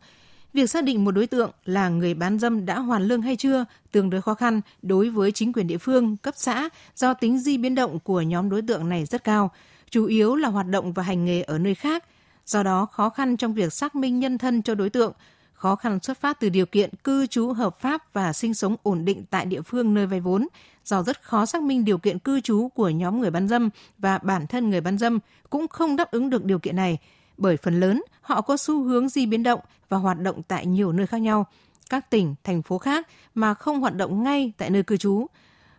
Việc 0.53 0.71
xác 0.71 0.85
định 0.85 1.05
một 1.05 1.11
đối 1.11 1.27
tượng 1.27 1.51
là 1.65 1.89
người 1.89 2.15
bán 2.15 2.39
dâm 2.39 2.67
đã 2.67 2.79
hoàn 2.79 3.03
lương 3.03 3.23
hay 3.23 3.37
chưa 3.37 3.65
tương 3.93 4.11
đối 4.11 4.23
khó 4.23 4.35
khăn 4.35 4.61
đối 4.83 5.11
với 5.11 5.33
chính 5.33 5.53
quyền 5.53 5.67
địa 5.67 5.79
phương, 5.79 6.17
cấp 6.17 6.35
xã 6.37 6.69
do 6.97 7.15
tính 7.15 7.39
di 7.39 7.59
biến 7.59 7.75
động 7.75 7.99
của 8.01 8.21
nhóm 8.21 8.51
đối 8.51 8.63
tượng 8.63 8.89
này 8.89 9.05
rất 9.05 9.25
cao, 9.25 9.51
chủ 9.91 10.07
yếu 10.07 10.35
là 10.35 10.49
hoạt 10.49 10.67
động 10.67 10.93
và 10.93 11.03
hành 11.03 11.25
nghề 11.25 11.43
ở 11.43 11.59
nơi 11.59 11.75
khác– 11.75 12.05
do 12.49 12.63
đó 12.63 12.87
khó 12.87 13.09
khăn 13.09 13.37
trong 13.37 13.55
việc 13.55 13.73
xác 13.73 13.95
minh 13.95 14.19
nhân 14.19 14.39
thân 14.39 14.63
cho 14.63 14.75
đối 14.75 14.91
tượng, 14.91 15.13
khó 15.53 15.77
khăn 15.77 15.99
xuất 16.03 16.21
phát 16.21 16.41
từ 16.41 16.49
điều 16.49 16.67
kiện 16.67 16.91
cư 17.05 17.27
trú 17.27 17.53
hợp 17.53 17.81
pháp 17.81 18.13
và 18.13 18.33
sinh 18.33 18.55
sống 18.55 18.77
ổn 18.83 19.05
định 19.05 19.25
tại 19.31 19.47
địa 19.47 19.63
phương 19.63 19.95
nơi 19.95 20.07
vay 20.07 20.21
vốn, 20.21 20.49
do 20.85 21.03
rất 21.03 21.23
khó 21.23 21.47
xác 21.47 21.63
minh 21.63 21.85
điều 21.85 21.99
kiện 21.99 22.19
cư 22.19 22.41
trú 22.41 22.69
của 22.69 22.89
nhóm 22.89 23.21
người 23.21 23.31
bán 23.31 23.49
dâm 23.49 23.71
và 23.99 24.19
bản 24.19 24.47
thân 24.47 24.71
người 24.71 24.81
bán 24.81 24.99
dâm 24.99 25.19
cũng 25.51 25.69
không 25.69 25.97
đáp 25.97 26.11
ứng 26.11 26.31
được 26.31 26.45
điều 26.45 26.59
kiện 26.59 26.77
này, 26.77 26.99
bởi 27.37 27.57
phần 27.57 27.81
lớn 27.81 28.03
họ 28.21 28.41
có 28.41 28.57
xu 28.57 28.83
hướng 28.83 29.09
di 29.09 29.27
biến 29.27 29.43
động 29.43 29.61
và 29.89 29.97
hoạt 29.97 30.21
động 30.21 30.43
tại 30.43 30.67
nhiều 30.67 30.93
nơi 30.93 31.07
khác 31.07 31.19
nhau, 31.19 31.47
các 31.91 32.11
tỉnh, 32.11 32.35
thành 32.45 32.63
phố 32.63 32.79
khác 32.79 33.09
mà 33.35 33.55
không 33.55 33.81
hoạt 33.81 33.95
động 33.95 34.23
ngay 34.23 34.53
tại 34.59 34.71
nơi 34.71 34.83
cư 34.83 34.97
trú. 34.97 35.27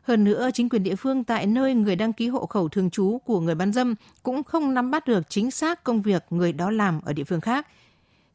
Hơn 0.10 0.24
nữa, 0.24 0.50
chính 0.54 0.70
quyền 0.70 0.84
địa 0.84 0.96
phương 0.96 1.24
tại 1.24 1.46
nơi 1.46 1.74
người 1.74 1.96
đăng 1.96 2.14
ký 2.14 2.28
hộ 2.28 2.46
khẩu 2.46 2.70
thường 2.70 2.90
trú 2.90 3.18
của 3.26 3.40
người 3.40 3.56
bán 3.56 3.74
dâm 3.74 3.96
cũng 4.24 4.44
không 4.44 4.74
nắm 4.74 4.92
bắt 4.92 5.08
được 5.08 5.30
chính 5.30 5.52
xác 5.52 5.84
công 5.84 6.02
việc 6.02 6.26
người 6.30 6.54
đó 6.54 6.72
làm 6.72 7.02
ở 7.02 7.14
địa 7.14 7.24
phương 7.24 7.42
khác. 7.42 7.68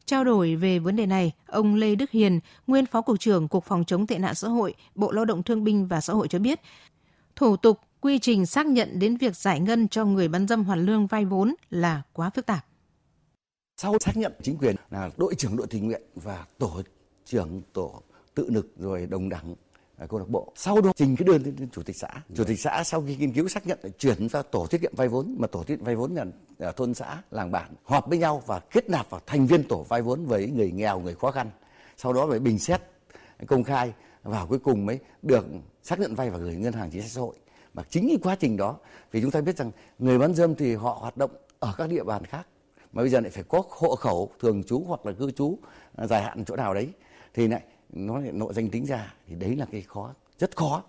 Trao 0.05 0.23
đổi 0.23 0.55
về 0.55 0.79
vấn 0.79 0.95
đề 0.95 1.05
này, 1.05 1.31
ông 1.47 1.75
Lê 1.75 1.95
Đức 1.95 2.11
Hiền, 2.11 2.39
nguyên 2.67 2.85
Phó 2.85 3.01
Cục 3.01 3.19
trưởng 3.19 3.47
Cục 3.47 3.63
Phòng 3.65 3.85
chống 3.85 4.07
tệ 4.07 4.17
nạn 4.17 4.35
xã 4.35 4.47
hội, 4.47 4.73
Bộ 4.95 5.11
Lao 5.11 5.25
động 5.25 5.43
Thương 5.43 5.63
binh 5.63 5.87
và 5.87 6.01
Xã 6.01 6.13
hội 6.13 6.27
cho 6.27 6.39
biết, 6.39 6.59
thủ 7.35 7.57
tục, 7.57 7.79
quy 8.01 8.19
trình 8.19 8.45
xác 8.45 8.65
nhận 8.65 8.99
đến 8.99 9.17
việc 9.17 9.35
giải 9.35 9.59
ngân 9.59 9.87
cho 9.87 10.05
người 10.05 10.27
bán 10.27 10.47
dâm 10.47 10.63
hoàn 10.63 10.85
lương 10.85 11.07
vay 11.07 11.25
vốn 11.25 11.55
là 11.69 12.01
quá 12.13 12.29
phức 12.29 12.45
tạp. 12.45 12.65
Sau 13.77 13.97
xác 13.99 14.17
nhận 14.17 14.33
chính 14.43 14.57
quyền 14.57 14.75
là 14.89 15.09
đội 15.17 15.35
trưởng 15.35 15.57
đội 15.57 15.67
tình 15.67 15.85
nguyện 15.85 16.01
và 16.15 16.45
tổ 16.57 16.81
trưởng 17.25 17.61
tổ 17.73 18.01
tự 18.35 18.49
lực 18.49 18.73
rồi 18.77 19.05
đồng 19.05 19.29
đẳng 19.29 19.55
Ờ, 19.97 20.07
câu 20.07 20.19
lạc 20.19 20.29
bộ. 20.29 20.51
Sau 20.55 20.81
đó, 20.81 20.91
trình 20.95 21.15
cái 21.15 21.25
đơn 21.25 21.43
lên 21.43 21.69
chủ 21.71 21.83
tịch 21.83 21.95
xã. 21.95 22.07
Chủ 22.35 22.43
tịch 22.43 22.59
xã 22.59 22.83
sau 22.83 23.03
khi 23.07 23.15
nghiên 23.15 23.33
cứu 23.33 23.47
xác 23.47 23.67
nhận 23.67 23.79
lại 23.83 23.91
chuyển 23.99 24.29
ra 24.29 24.41
tổ 24.41 24.67
tiết 24.67 24.81
kiệm 24.81 24.95
vay 24.95 25.07
vốn, 25.07 25.35
mà 25.39 25.47
tổ 25.47 25.63
tiết 25.63 25.75
vay 25.81 25.95
vốn 25.95 26.15
là 26.15 26.25
ở 26.59 26.71
thôn 26.71 26.93
xã, 26.93 27.21
làng 27.31 27.51
bản, 27.51 27.73
họp 27.83 28.07
với 28.07 28.17
nhau 28.17 28.43
và 28.45 28.59
kết 28.59 28.89
nạp 28.89 29.09
vào 29.09 29.21
thành 29.25 29.47
viên 29.47 29.67
tổ 29.67 29.83
vay 29.83 30.01
vốn 30.01 30.25
với 30.25 30.47
người 30.47 30.71
nghèo, 30.71 30.99
người 30.99 31.15
khó 31.15 31.31
khăn. 31.31 31.49
Sau 31.97 32.13
đó 32.13 32.25
mới 32.25 32.39
bình 32.39 32.59
xét, 32.59 32.81
công 33.47 33.63
khai 33.63 33.93
và 34.23 34.45
cuối 34.45 34.59
cùng 34.59 34.85
mới 34.85 34.99
được 35.21 35.45
xác 35.83 35.99
nhận 35.99 36.15
vay 36.15 36.29
và 36.29 36.37
gửi 36.37 36.55
ngân 36.55 36.73
hàng 36.73 36.89
chính 36.91 37.01
sách 37.01 37.11
xã 37.11 37.21
hội. 37.21 37.35
Mà 37.73 37.83
chính 37.89 38.07
cái 38.07 38.17
quá 38.23 38.35
trình 38.39 38.57
đó, 38.57 38.77
vì 39.11 39.21
chúng 39.21 39.31
ta 39.31 39.41
biết 39.41 39.57
rằng 39.57 39.71
người 39.99 40.19
bán 40.19 40.35
dâm 40.35 40.55
thì 40.55 40.75
họ 40.75 40.97
hoạt 41.01 41.17
động 41.17 41.31
ở 41.59 41.73
các 41.77 41.89
địa 41.89 42.03
bàn 42.03 42.25
khác, 42.25 42.47
mà 42.91 43.01
bây 43.01 43.09
giờ 43.09 43.19
lại 43.19 43.31
phải 43.31 43.43
có 43.43 43.63
hộ 43.69 43.95
khẩu 43.95 44.31
thường 44.39 44.63
trú 44.63 44.83
hoặc 44.87 45.05
là 45.05 45.11
cư 45.11 45.31
trú 45.31 45.57
à, 45.95 46.07
dài 46.07 46.21
hạn 46.21 46.45
chỗ 46.45 46.55
nào 46.55 46.73
đấy. 46.73 46.89
Thì 47.33 47.47
lại 47.47 47.61
nó 47.93 48.19
lại 48.19 48.31
nội 48.31 48.53
danh 48.53 48.69
tính 48.69 48.85
ra 48.85 49.13
thì 49.27 49.35
đấy 49.35 49.55
là 49.55 49.65
cái 49.71 49.81
khó 49.81 50.13
rất 50.39 50.55
khó 50.55 50.83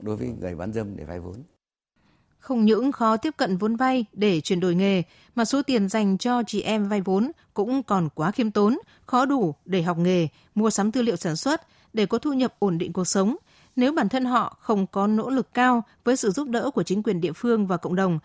đối 0.00 0.16
với 0.16 0.28
người 0.40 0.54
bán 0.54 0.72
dâm 0.72 0.96
để 0.96 1.04
vay 1.04 1.20
vốn 1.20 1.42
không 2.38 2.64
những 2.64 2.92
khó 2.92 3.16
tiếp 3.16 3.34
cận 3.36 3.56
vốn 3.56 3.76
vay 3.76 4.04
để 4.12 4.40
chuyển 4.40 4.60
đổi 4.60 4.74
nghề 4.74 5.02
mà 5.34 5.44
số 5.44 5.62
tiền 5.62 5.88
dành 5.88 6.18
cho 6.18 6.42
chị 6.46 6.62
em 6.62 6.88
vay 6.88 7.00
vốn 7.00 7.32
cũng 7.54 7.82
còn 7.82 8.08
quá 8.14 8.30
khiêm 8.30 8.50
tốn, 8.50 8.78
khó 9.06 9.24
đủ 9.24 9.54
để 9.64 9.82
học 9.82 9.98
nghề, 9.98 10.28
mua 10.54 10.70
sắm 10.70 10.92
tư 10.92 11.02
liệu 11.02 11.16
sản 11.16 11.36
xuất 11.36 11.62
để 11.92 12.06
có 12.06 12.18
thu 12.18 12.32
nhập 12.32 12.54
ổn 12.58 12.78
định 12.78 12.92
cuộc 12.92 13.04
sống. 13.04 13.36
Nếu 13.76 13.92
bản 13.92 14.08
thân 14.08 14.24
họ 14.24 14.56
không 14.60 14.86
có 14.86 15.06
nỗ 15.06 15.30
lực 15.30 15.54
cao 15.54 15.82
với 16.04 16.16
sự 16.16 16.30
giúp 16.30 16.48
đỡ 16.48 16.70
của 16.70 16.82
chính 16.82 17.02
quyền 17.02 17.20
địa 17.20 17.32
phương 17.32 17.66
và 17.66 17.76
cộng 17.76 17.94
đồng, 17.94 18.18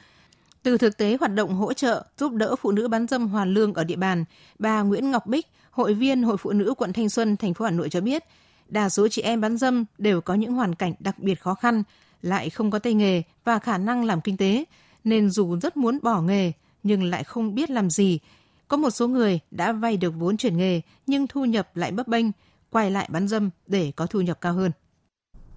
từ 0.63 0.77
thực 0.77 0.97
tế 0.97 1.17
hoạt 1.19 1.33
động 1.33 1.53
hỗ 1.53 1.73
trợ 1.73 2.05
giúp 2.17 2.33
đỡ 2.33 2.55
phụ 2.55 2.71
nữ 2.71 2.87
bán 2.87 3.07
dâm 3.07 3.27
hoàn 3.27 3.53
lương 3.53 3.73
ở 3.73 3.83
địa 3.83 3.95
bàn, 3.95 4.25
bà 4.59 4.81
Nguyễn 4.81 5.11
Ngọc 5.11 5.27
Bích, 5.27 5.47
hội 5.73 5.93
viên 5.93 6.23
Hội 6.23 6.37
Phụ 6.37 6.51
nữ 6.51 6.73
quận 6.77 6.93
Thanh 6.93 7.09
Xuân, 7.09 7.37
thành 7.37 7.53
phố 7.53 7.65
Hà 7.65 7.71
Nội 7.71 7.89
cho 7.89 8.01
biết, 8.01 8.23
đa 8.67 8.89
số 8.89 9.07
chị 9.07 9.21
em 9.21 9.41
bán 9.41 9.57
dâm 9.57 9.85
đều 9.97 10.21
có 10.21 10.33
những 10.33 10.53
hoàn 10.53 10.75
cảnh 10.75 10.93
đặc 10.99 11.19
biệt 11.19 11.41
khó 11.41 11.53
khăn, 11.53 11.83
lại 12.21 12.49
không 12.49 12.71
có 12.71 12.79
tay 12.79 12.93
nghề 12.93 13.21
và 13.43 13.59
khả 13.59 13.77
năng 13.77 14.03
làm 14.03 14.21
kinh 14.21 14.37
tế, 14.37 14.63
nên 15.03 15.29
dù 15.29 15.57
rất 15.61 15.77
muốn 15.77 15.99
bỏ 16.01 16.21
nghề 16.21 16.51
nhưng 16.83 17.03
lại 17.03 17.23
không 17.23 17.55
biết 17.55 17.69
làm 17.69 17.89
gì. 17.89 18.19
Có 18.67 18.77
một 18.77 18.89
số 18.89 19.07
người 19.07 19.39
đã 19.51 19.71
vay 19.71 19.97
được 19.97 20.13
vốn 20.17 20.37
chuyển 20.37 20.57
nghề 20.57 20.81
nhưng 21.07 21.27
thu 21.27 21.45
nhập 21.45 21.77
lại 21.77 21.91
bấp 21.91 22.07
bênh, 22.07 22.25
quay 22.69 22.91
lại 22.91 23.07
bán 23.11 23.27
dâm 23.27 23.49
để 23.67 23.91
có 23.95 24.05
thu 24.05 24.21
nhập 24.21 24.41
cao 24.41 24.53
hơn. 24.53 24.71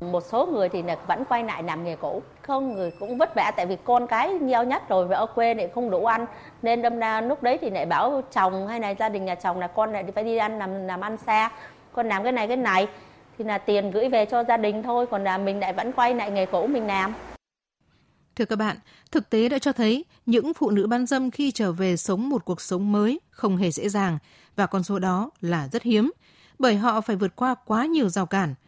Một 0.00 0.25
số 0.25 0.47
người 0.47 0.69
thì 0.69 0.83
vẫn 1.07 1.25
quay 1.29 1.45
lại 1.45 1.62
làm 1.62 1.85
nghề 1.85 1.97
cũ, 1.97 2.23
không 2.43 2.75
người 2.75 2.91
cũng 3.00 3.19
vất 3.19 3.35
vả 3.35 3.53
tại 3.57 3.67
vì 3.67 3.76
con 3.85 4.07
cái 4.07 4.29
nhiều 4.29 4.62
nhất 4.62 4.88
rồi 4.88 5.07
và 5.07 5.17
ở 5.17 5.26
quê 5.26 5.55
lại 5.55 5.69
không 5.75 5.91
đủ 5.91 6.05
ăn. 6.05 6.26
Nên 6.62 6.83
đâm 6.83 6.99
ra 6.99 7.21
lúc 7.21 7.43
đấy 7.43 7.59
thì 7.61 7.71
lại 7.71 7.87
bảo 7.87 8.23
chồng 8.33 8.67
hay 8.67 8.81
là 8.81 8.91
gia 8.91 9.09
đình 9.09 9.25
nhà 9.25 9.35
chồng 9.35 9.59
là 9.59 9.67
con 9.67 9.93
lại 9.93 10.05
phải 10.15 10.25
đi 10.25 10.37
ăn 10.37 10.59
làm 10.59 10.87
làm 10.87 11.00
ăn 11.00 11.17
xa, 11.26 11.50
con 11.93 12.09
làm 12.09 12.23
cái 12.23 12.33
này 12.33 12.49
cái 12.49 12.57
này. 12.57 12.88
Thì 13.38 13.45
là 13.45 13.59
tiền 13.59 13.91
gửi 13.91 14.09
về 14.09 14.25
cho 14.25 14.45
gia 14.45 14.57
đình 14.57 14.83
thôi, 14.83 15.07
còn 15.07 15.25
là 15.25 15.38
mình 15.38 15.61
lại 15.61 15.73
vẫn 15.73 15.93
quay 15.93 16.15
lại 16.15 16.31
nghề 16.31 16.47
cũ 16.47 16.67
mình 16.67 16.87
làm. 16.87 17.15
Thưa 18.37 18.45
các 18.45 18.57
bạn, 18.57 18.76
thực 19.11 19.31
tế 19.31 19.49
đã 19.49 19.59
cho 19.59 19.73
thấy 19.73 20.05
những 20.26 20.55
phụ 20.55 20.71
nữ 20.71 20.87
bán 20.87 21.07
dâm 21.07 21.31
khi 21.31 21.50
trở 21.50 21.73
về 21.73 21.97
sống 21.97 22.29
một 22.29 22.45
cuộc 22.45 22.61
sống 22.61 22.93
mới 22.93 23.21
không 23.31 23.57
hề 23.57 23.71
dễ 23.71 23.88
dàng. 23.88 24.19
Và 24.57 24.67
con 24.67 24.83
số 24.83 24.99
đó 24.99 25.31
là 25.41 25.69
rất 25.73 25.83
hiếm 25.83 26.12
bởi 26.59 26.76
họ 26.76 27.00
phải 27.00 27.17
vượt 27.17 27.37
qua 27.37 27.55
quá 27.55 27.87
nhiều 27.87 28.09
rào 28.09 28.26
cản– 28.26 28.55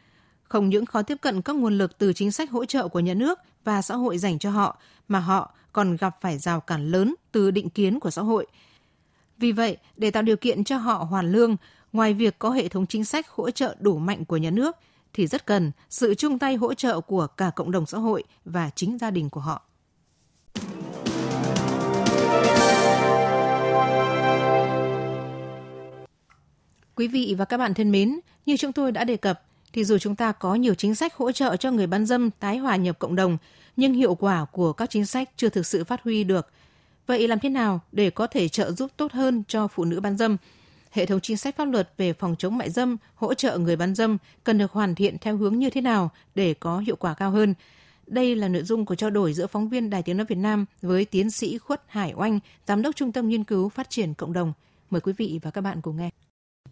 không 0.49 0.69
những 0.69 0.87
khó 0.87 1.03
tiếp 1.03 1.19
cận 1.21 1.43
các 1.43 1.57
nguồn 1.57 1.79
lực 1.79 1.99
từ 1.99 2.13
chính 2.13 2.33
sách 2.33 2.51
hỗ 2.51 2.65
trợ 2.65 2.89
của 2.89 3.01
nhà 3.01 3.15
nước 3.15 3.39
và 3.65 3.83
xã 3.83 3.95
hội 3.95 4.19
dành 4.19 4.39
cho 4.39 4.51
họ, 4.51 4.79
mà 5.09 5.19
họ 5.19 5.55
còn 5.73 5.97
gặp 5.97 6.17
phải 6.21 6.39
rào 6.39 6.61
cản 6.61 6.91
lớn 6.91 7.15
từ 7.33 7.51
định 7.51 7.71
kiến 7.71 8.01
của 8.01 8.11
xã 8.11 8.23
hội. 8.23 8.47
Vì 9.39 9.53
vậy, 9.53 9.77
để 9.97 10.11
tạo 10.11 10.23
điều 10.23 10.37
kiện 10.37 10.65
cho 10.65 10.77
họ 10.77 10.95
hoàn 10.95 11.33
lương, 11.33 11.57
ngoài 11.93 12.15
việc 12.15 12.39
có 12.39 12.51
hệ 12.51 12.69
thống 12.69 12.87
chính 12.87 13.05
sách 13.05 13.29
hỗ 13.29 13.51
trợ 13.51 13.77
đủ 13.81 13.99
mạnh 13.99 14.25
của 14.25 14.37
nhà 14.37 14.51
nước, 14.51 14.77
thì 15.13 15.27
rất 15.27 15.47
cần 15.47 15.73
sự 15.91 16.15
chung 16.15 16.39
tay 16.39 16.57
hỗ 16.57 16.75
trợ 16.75 17.01
của 17.01 17.27
cả 17.27 17.51
cộng 17.57 17.71
đồng 17.71 17.87
xã 17.87 17.99
hội 17.99 18.25
và 18.45 18.71
chính 18.75 18.99
gia 18.99 19.11
đình 19.11 19.31
của 19.31 19.41
họ. 19.41 19.63
Quý 26.95 27.09
vị 27.09 27.35
và 27.39 27.45
các 27.45 27.57
bạn 27.57 27.75
thân 27.75 27.91
mến, 27.91 28.21
như 28.47 28.57
chúng 28.57 28.73
tôi 28.73 28.93
đã 28.93 29.05
đề 29.05 29.17
cập, 29.17 29.43
thì 29.73 29.85
dù 29.85 29.99
chúng 29.99 30.17
ta 30.17 30.33
có 30.33 30.55
nhiều 30.55 30.75
chính 30.75 30.95
sách 30.95 31.15
hỗ 31.15 31.33
trợ 31.33 31.57
cho 31.57 31.71
người 31.71 31.87
bán 31.87 32.07
dâm 32.07 32.31
tái 32.31 32.59
hòa 32.59 32.77
nhập 32.77 32.99
cộng 32.99 33.17
đồng, 33.17 33.39
nhưng 33.77 33.95
hiệu 33.95 34.15
quả 34.15 34.45
của 34.53 34.73
các 34.73 34.91
chính 34.91 35.07
sách 35.07 35.31
chưa 35.37 35.49
thực 35.49 35.67
sự 35.67 35.85
phát 35.85 36.03
huy 36.03 36.25
được. 36.25 36.49
Vậy 37.07 37.29
làm 37.29 37.39
thế 37.39 37.49
nào 37.49 37.81
để 37.93 38.11
có 38.11 38.27
thể 38.27 38.49
trợ 38.49 38.73
giúp 38.73 38.91
tốt 38.97 39.13
hơn 39.13 39.43
cho 39.49 39.69
phụ 39.69 39.85
nữ 39.85 40.01
bán 40.01 40.17
dâm? 40.17 40.37
Hệ 40.91 41.07
thống 41.07 41.21
chính 41.21 41.37
sách 41.37 41.57
pháp 41.57 41.65
luật 41.65 41.93
về 41.97 42.13
phòng 42.13 42.35
chống 42.39 42.59
mại 42.59 42.71
dâm, 42.71 42.97
hỗ 43.15 43.35
trợ 43.35 43.59
người 43.59 43.77
bán 43.77 43.95
dâm 43.95 44.19
cần 44.45 44.59
được 44.59 44.73
hoàn 44.73 44.95
thiện 44.95 45.17
theo 45.19 45.37
hướng 45.37 45.59
như 45.59 45.71
thế 45.71 45.81
nào 45.81 46.11
để 46.35 46.55
có 46.55 46.79
hiệu 46.79 46.97
quả 46.97 47.15
cao 47.15 47.31
hơn? 47.31 47.55
Đây 48.07 48.37
là 48.37 48.49
nội 48.49 48.63
dung 48.63 48.87
của 48.87 48.95
trao 48.95 49.11
đổi 49.11 49.33
giữa 49.33 49.47
phóng 49.47 49.69
viên 49.69 49.91
Đài 49.91 50.03
Tiếng 50.03 50.17
Nói 50.17 50.27
Việt 50.29 50.39
Nam 50.39 50.65
với 50.83 51.05
tiến 51.05 51.31
sĩ 51.31 51.59
Khuất 51.59 51.83
Hải 51.87 52.13
Oanh, 52.17 52.41
Giám 52.67 52.83
đốc 52.83 52.97
Trung 52.97 53.13
tâm 53.13 53.29
Nghiên 53.29 53.45
cứu 53.45 53.69
Phát 53.69 53.91
triển 53.91 54.15
Cộng 54.15 54.33
đồng. 54.33 54.53
Mời 54.91 55.01
quý 55.01 55.13
vị 55.17 55.41
và 55.43 55.51
các 55.51 55.61
bạn 55.61 55.81
cùng 55.81 55.97
nghe. 55.97 56.11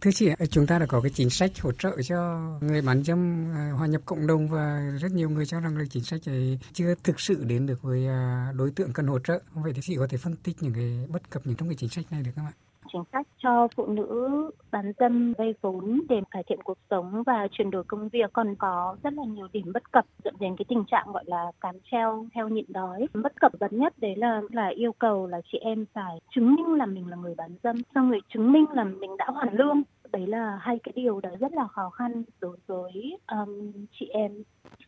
Thưa 0.00 0.11
chị, 0.11 0.31
chúng 0.50 0.67
ta 0.67 0.79
đã 0.79 0.87
có 0.87 1.00
cái 1.00 1.11
chính 1.15 1.31
sách 1.31 1.61
hỗ 1.61 1.73
trợ 1.73 2.03
cho 2.03 2.41
người 2.61 2.83
bán 2.83 3.05
dâm 3.05 3.50
à, 3.55 3.71
hòa 3.71 3.87
nhập 3.87 4.03
cộng 4.05 4.26
đồng 4.26 4.49
và 4.49 4.93
rất 5.00 5.12
nhiều 5.12 5.31
người 5.31 5.47
cho 5.47 5.61
rằng 5.61 5.76
là 5.76 5.85
chính 5.91 6.05
sách 6.05 6.21
ấy 6.26 6.59
chưa 6.73 6.95
thực 7.05 7.21
sự 7.21 7.45
đến 7.45 7.67
được 7.67 7.83
với 7.83 8.07
à, 8.07 8.53
đối 8.57 8.71
tượng 8.71 8.93
cần 8.93 9.07
hỗ 9.07 9.19
trợ. 9.19 9.38
Vậy 9.55 9.73
thì 9.73 9.81
chị 9.83 9.97
có 9.97 10.07
thể 10.11 10.19
phân 10.19 10.37
tích 10.37 10.62
những 10.62 10.75
cái 10.75 11.07
bất 11.09 11.31
cập 11.31 11.47
những 11.47 11.57
trong 11.57 11.69
cái 11.69 11.76
chính 11.76 11.91
sách 11.91 12.12
này 12.12 12.23
được 12.23 12.31
không 12.37 12.47
ạ? 12.47 12.53
Chính 12.93 13.02
sách 13.12 13.26
cho 13.38 13.69
phụ 13.76 13.87
nữ 13.87 14.50
bán 14.71 14.93
dâm, 14.99 15.33
vay 15.38 15.55
vốn 15.61 16.00
để 16.09 16.21
cải 16.31 16.43
thiện 16.49 16.62
cuộc 16.62 16.78
sống 16.90 17.23
và 17.26 17.49
chuyển 17.52 17.71
đổi 17.71 17.85
công 17.85 18.09
việc. 18.09 18.33
Còn 18.33 18.55
có 18.55 18.97
rất 19.02 19.12
là 19.12 19.25
nhiều 19.25 19.49
điểm 19.52 19.73
bất 19.75 19.93
cập 19.93 20.05
dẫn 20.25 20.35
đến 20.40 20.57
cái 20.57 20.64
tình 20.69 20.85
trạng 20.85 21.12
gọi 21.12 21.25
là 21.26 21.52
cám 21.61 21.75
treo 21.90 22.26
theo 22.35 22.49
nhịn 22.49 22.64
đói. 22.69 23.07
Bất 23.14 23.40
cập 23.40 23.52
lớn 23.61 23.71
nhất 23.73 23.95
đấy 23.97 24.16
là 24.16 24.40
là 24.50 24.66
yêu 24.69 24.93
cầu 24.93 25.26
là 25.26 25.40
chị 25.52 25.59
em 25.59 25.85
phải 25.93 26.19
chứng 26.35 26.55
minh 26.55 26.75
là 26.75 26.87
mình 26.87 27.07
là 27.07 27.16
người 27.16 27.35
bán 27.35 27.50
dâm 27.62 27.76
cho 27.95 28.02
người 28.02 28.21
chứng 28.35 28.52
minh 28.52 28.66
là 28.73 28.85
mình 28.85 29.16
đã 29.16 29.26
hoàn 29.26 29.55
lương 29.55 29.83
đấy 30.17 30.27
là 30.27 30.59
hai 30.61 30.79
cái 30.83 30.93
điều 30.97 31.21
đó 31.21 31.31
rất 31.41 31.53
là 31.53 31.67
khó 31.67 31.91
khăn 31.91 32.23
đối 32.41 32.57
với 32.67 33.19
um, 33.33 33.73
chị 33.93 34.09
em 34.13 34.43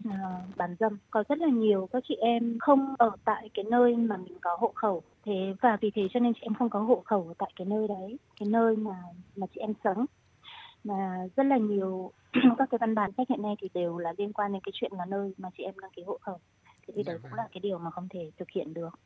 uh, 0.09 0.13
bán 0.57 0.77
dâm. 0.81 0.99
Có 1.11 1.25
rất 1.29 1.39
là 1.39 1.49
nhiều 1.49 1.89
các 1.93 2.03
chị 2.09 2.15
em 2.15 2.59
không 2.61 2.95
ở 2.99 3.11
tại 3.25 3.51
cái 3.55 3.65
nơi 3.65 3.97
mà 3.97 4.17
mình 4.17 4.39
có 4.41 4.57
hộ 4.61 4.73
khẩu. 4.75 5.03
Thế 5.25 5.55
và 5.61 5.77
vì 5.81 5.91
thế 5.95 6.03
cho 6.11 6.21
nên 6.21 6.33
chị 6.35 6.41
em 6.43 6.55
không 6.55 6.71
có 6.71 6.81
hộ 6.81 7.03
khẩu 7.05 7.35
tại 7.39 7.53
cái 7.57 7.67
nơi 7.67 7.89
đấy 7.89 8.19
cái 8.41 8.49
nơi 8.49 8.77
mà 8.77 8.97
mà 9.37 9.47
chị 9.55 9.61
em 9.61 9.73
sống. 9.85 10.07
Mà 10.85 11.27
rất 11.37 11.47
là 11.47 11.57
nhiều 11.57 12.13
các 12.59 12.69
cái 12.71 12.79
văn 12.79 12.95
bản 12.95 13.13
cách 13.13 13.29
hiện 13.29 13.43
nay 13.43 13.55
thì 13.61 13.69
đều 13.75 13.99
là 13.99 14.13
liên 14.19 14.33
quan 14.33 14.53
đến 14.53 14.63
cái 14.65 14.73
chuyện 14.75 14.93
là 14.99 15.05
nơi 15.05 15.35
mà 15.39 15.51
chị 15.59 15.63
em 15.65 15.79
đăng 15.79 15.91
ký 15.91 16.03
hộ 16.07 16.19
khẩu. 16.21 16.39
Thế 16.87 16.95
thì 16.97 17.03
đấy 17.03 17.19
cũng 17.23 17.35
là 17.35 17.49
cái 17.53 17.61
điều 17.61 17.79
mà 17.79 17.91
không 17.91 18.09
thể 18.11 18.31
thực 18.39 18.51
hiện 18.51 18.75
được 18.75 18.99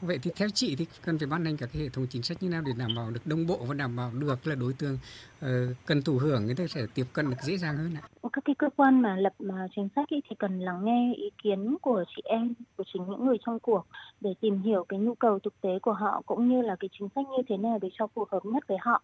Vậy 0.00 0.18
thì 0.22 0.30
theo 0.36 0.48
chị 0.54 0.76
thì 0.76 0.86
cần 1.04 1.18
phải 1.18 1.26
ban 1.26 1.44
hành 1.44 1.56
các 1.56 1.68
cái 1.72 1.82
hệ 1.82 1.88
thống 1.88 2.06
chính 2.10 2.22
sách 2.22 2.42
như 2.42 2.48
nào 2.48 2.62
để 2.66 2.72
đảm 2.78 2.94
bảo 2.96 3.10
được 3.10 3.26
đồng 3.26 3.46
bộ 3.46 3.56
và 3.56 3.74
đảm 3.74 3.96
bảo 3.96 4.10
được 4.14 4.46
là 4.46 4.54
đối 4.54 4.72
tượng 4.72 4.98
uh, 5.44 5.48
cần 5.86 6.02
thụ 6.02 6.18
hưởng 6.18 6.46
người 6.46 6.54
ta 6.54 6.66
sẽ 6.66 6.86
tiếp 6.94 7.04
cận 7.12 7.30
được 7.30 7.36
dễ 7.42 7.56
dàng 7.56 7.76
hơn 7.76 7.94
ạ? 7.94 8.02
Các 8.32 8.44
cái 8.44 8.54
cơ 8.58 8.68
quan 8.76 9.02
mà 9.02 9.16
lập 9.16 9.32
mà 9.38 9.66
chính 9.76 9.88
sách 9.96 10.08
ý 10.08 10.20
thì 10.30 10.36
cần 10.38 10.60
lắng 10.60 10.84
nghe 10.84 11.14
ý 11.16 11.30
kiến 11.42 11.76
của 11.82 12.04
chị 12.16 12.22
em, 12.24 12.54
của 12.76 12.84
chính 12.92 13.02
những 13.10 13.26
người 13.26 13.36
trong 13.46 13.58
cuộc 13.60 13.86
để 14.20 14.34
tìm 14.40 14.62
hiểu 14.62 14.84
cái 14.88 15.00
nhu 15.00 15.14
cầu 15.14 15.38
thực 15.38 15.60
tế 15.60 15.78
của 15.82 15.92
họ 15.92 16.22
cũng 16.26 16.48
như 16.48 16.62
là 16.62 16.76
cái 16.80 16.88
chính 16.98 17.08
sách 17.14 17.24
như 17.36 17.42
thế 17.48 17.56
nào 17.56 17.78
để 17.82 17.88
cho 17.98 18.06
phù 18.06 18.26
hợp 18.30 18.44
nhất 18.44 18.64
với 18.68 18.78
họ. 18.80 19.02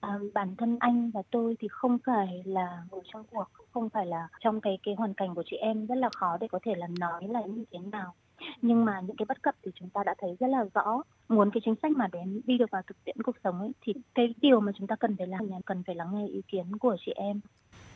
À, 0.00 0.18
bản 0.34 0.56
thân 0.56 0.76
anh 0.80 1.10
và 1.10 1.22
tôi 1.30 1.56
thì 1.60 1.68
không 1.70 1.98
phải 2.06 2.42
là 2.44 2.82
người 2.90 3.00
trong 3.12 3.24
cuộc, 3.30 3.48
không 3.72 3.88
phải 3.88 4.06
là 4.06 4.28
trong 4.40 4.60
cái 4.60 4.78
cái 4.82 4.94
hoàn 4.94 5.14
cảnh 5.14 5.34
của 5.34 5.42
chị 5.50 5.56
em 5.56 5.86
rất 5.86 5.94
là 5.94 6.08
khó 6.16 6.36
để 6.40 6.48
có 6.48 6.58
thể 6.62 6.74
là 6.74 6.86
nói 6.98 7.28
là 7.28 7.40
như 7.40 7.64
thế 7.70 7.78
nào 7.78 8.14
nhưng 8.62 8.84
mà 8.84 9.00
những 9.06 9.16
cái 9.16 9.26
bất 9.28 9.42
cập 9.42 9.54
thì 9.64 9.70
chúng 9.74 9.90
ta 9.90 10.00
đã 10.06 10.14
thấy 10.18 10.36
rất 10.40 10.46
là 10.46 10.64
rõ 10.74 11.02
muốn 11.28 11.50
cái 11.50 11.60
chính 11.64 11.74
sách 11.82 11.92
mà 11.92 12.06
đến 12.12 12.40
đi 12.46 12.58
được 12.58 12.70
vào 12.70 12.82
thực 12.86 13.04
tiễn 13.04 13.22
cuộc 13.24 13.36
sống 13.44 13.60
ấy, 13.60 13.72
thì 13.80 13.92
cái 14.14 14.34
điều 14.40 14.60
mà 14.60 14.72
chúng 14.78 14.86
ta 14.86 14.96
cần 15.00 15.16
phải 15.18 15.26
làm 15.26 15.48
là 15.48 15.56
cần 15.66 15.82
phải 15.86 15.94
lắng 15.94 16.08
nghe 16.14 16.26
ý 16.28 16.40
kiến 16.48 16.76
của 16.76 16.96
chị 17.06 17.12
em 17.16 17.40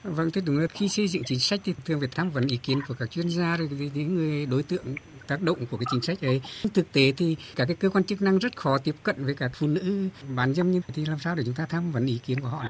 Vâng, 0.04 0.30
thế 0.30 0.40
đúng 0.46 0.58
là 0.58 0.66
khi 0.66 0.88
xây 0.88 1.08
dựng 1.08 1.22
chính 1.26 1.38
sách 1.38 1.60
thì 1.64 1.74
thường 1.84 2.00
phải 2.00 2.08
tham 2.12 2.30
vấn 2.30 2.46
ý 2.46 2.56
kiến 2.56 2.80
của 2.88 2.94
các 2.98 3.10
chuyên 3.10 3.28
gia 3.28 3.56
rồi 3.56 3.68
những 3.94 4.14
người 4.14 4.46
đối 4.46 4.62
tượng 4.62 4.84
tác 5.26 5.42
động 5.42 5.66
của 5.70 5.76
cái 5.76 5.84
chính 5.90 6.02
sách 6.02 6.20
ấy. 6.20 6.40
Thực 6.74 6.92
tế 6.92 7.12
thì 7.16 7.36
các 7.56 7.64
cái 7.64 7.76
cơ 7.76 7.88
quan 7.88 8.04
chức 8.04 8.22
năng 8.22 8.38
rất 8.38 8.56
khó 8.56 8.78
tiếp 8.78 8.94
cận 9.02 9.24
với 9.24 9.34
các 9.34 9.50
phụ 9.54 9.66
nữ 9.66 10.08
bán 10.36 10.54
dâm 10.54 10.70
như 10.70 10.80
thì 10.86 11.04
làm 11.04 11.18
sao 11.18 11.34
để 11.34 11.42
chúng 11.46 11.54
ta 11.54 11.66
tham 11.66 11.92
vấn 11.92 12.06
ý 12.06 12.20
kiến 12.24 12.40
của 12.40 12.48
họ? 12.48 12.64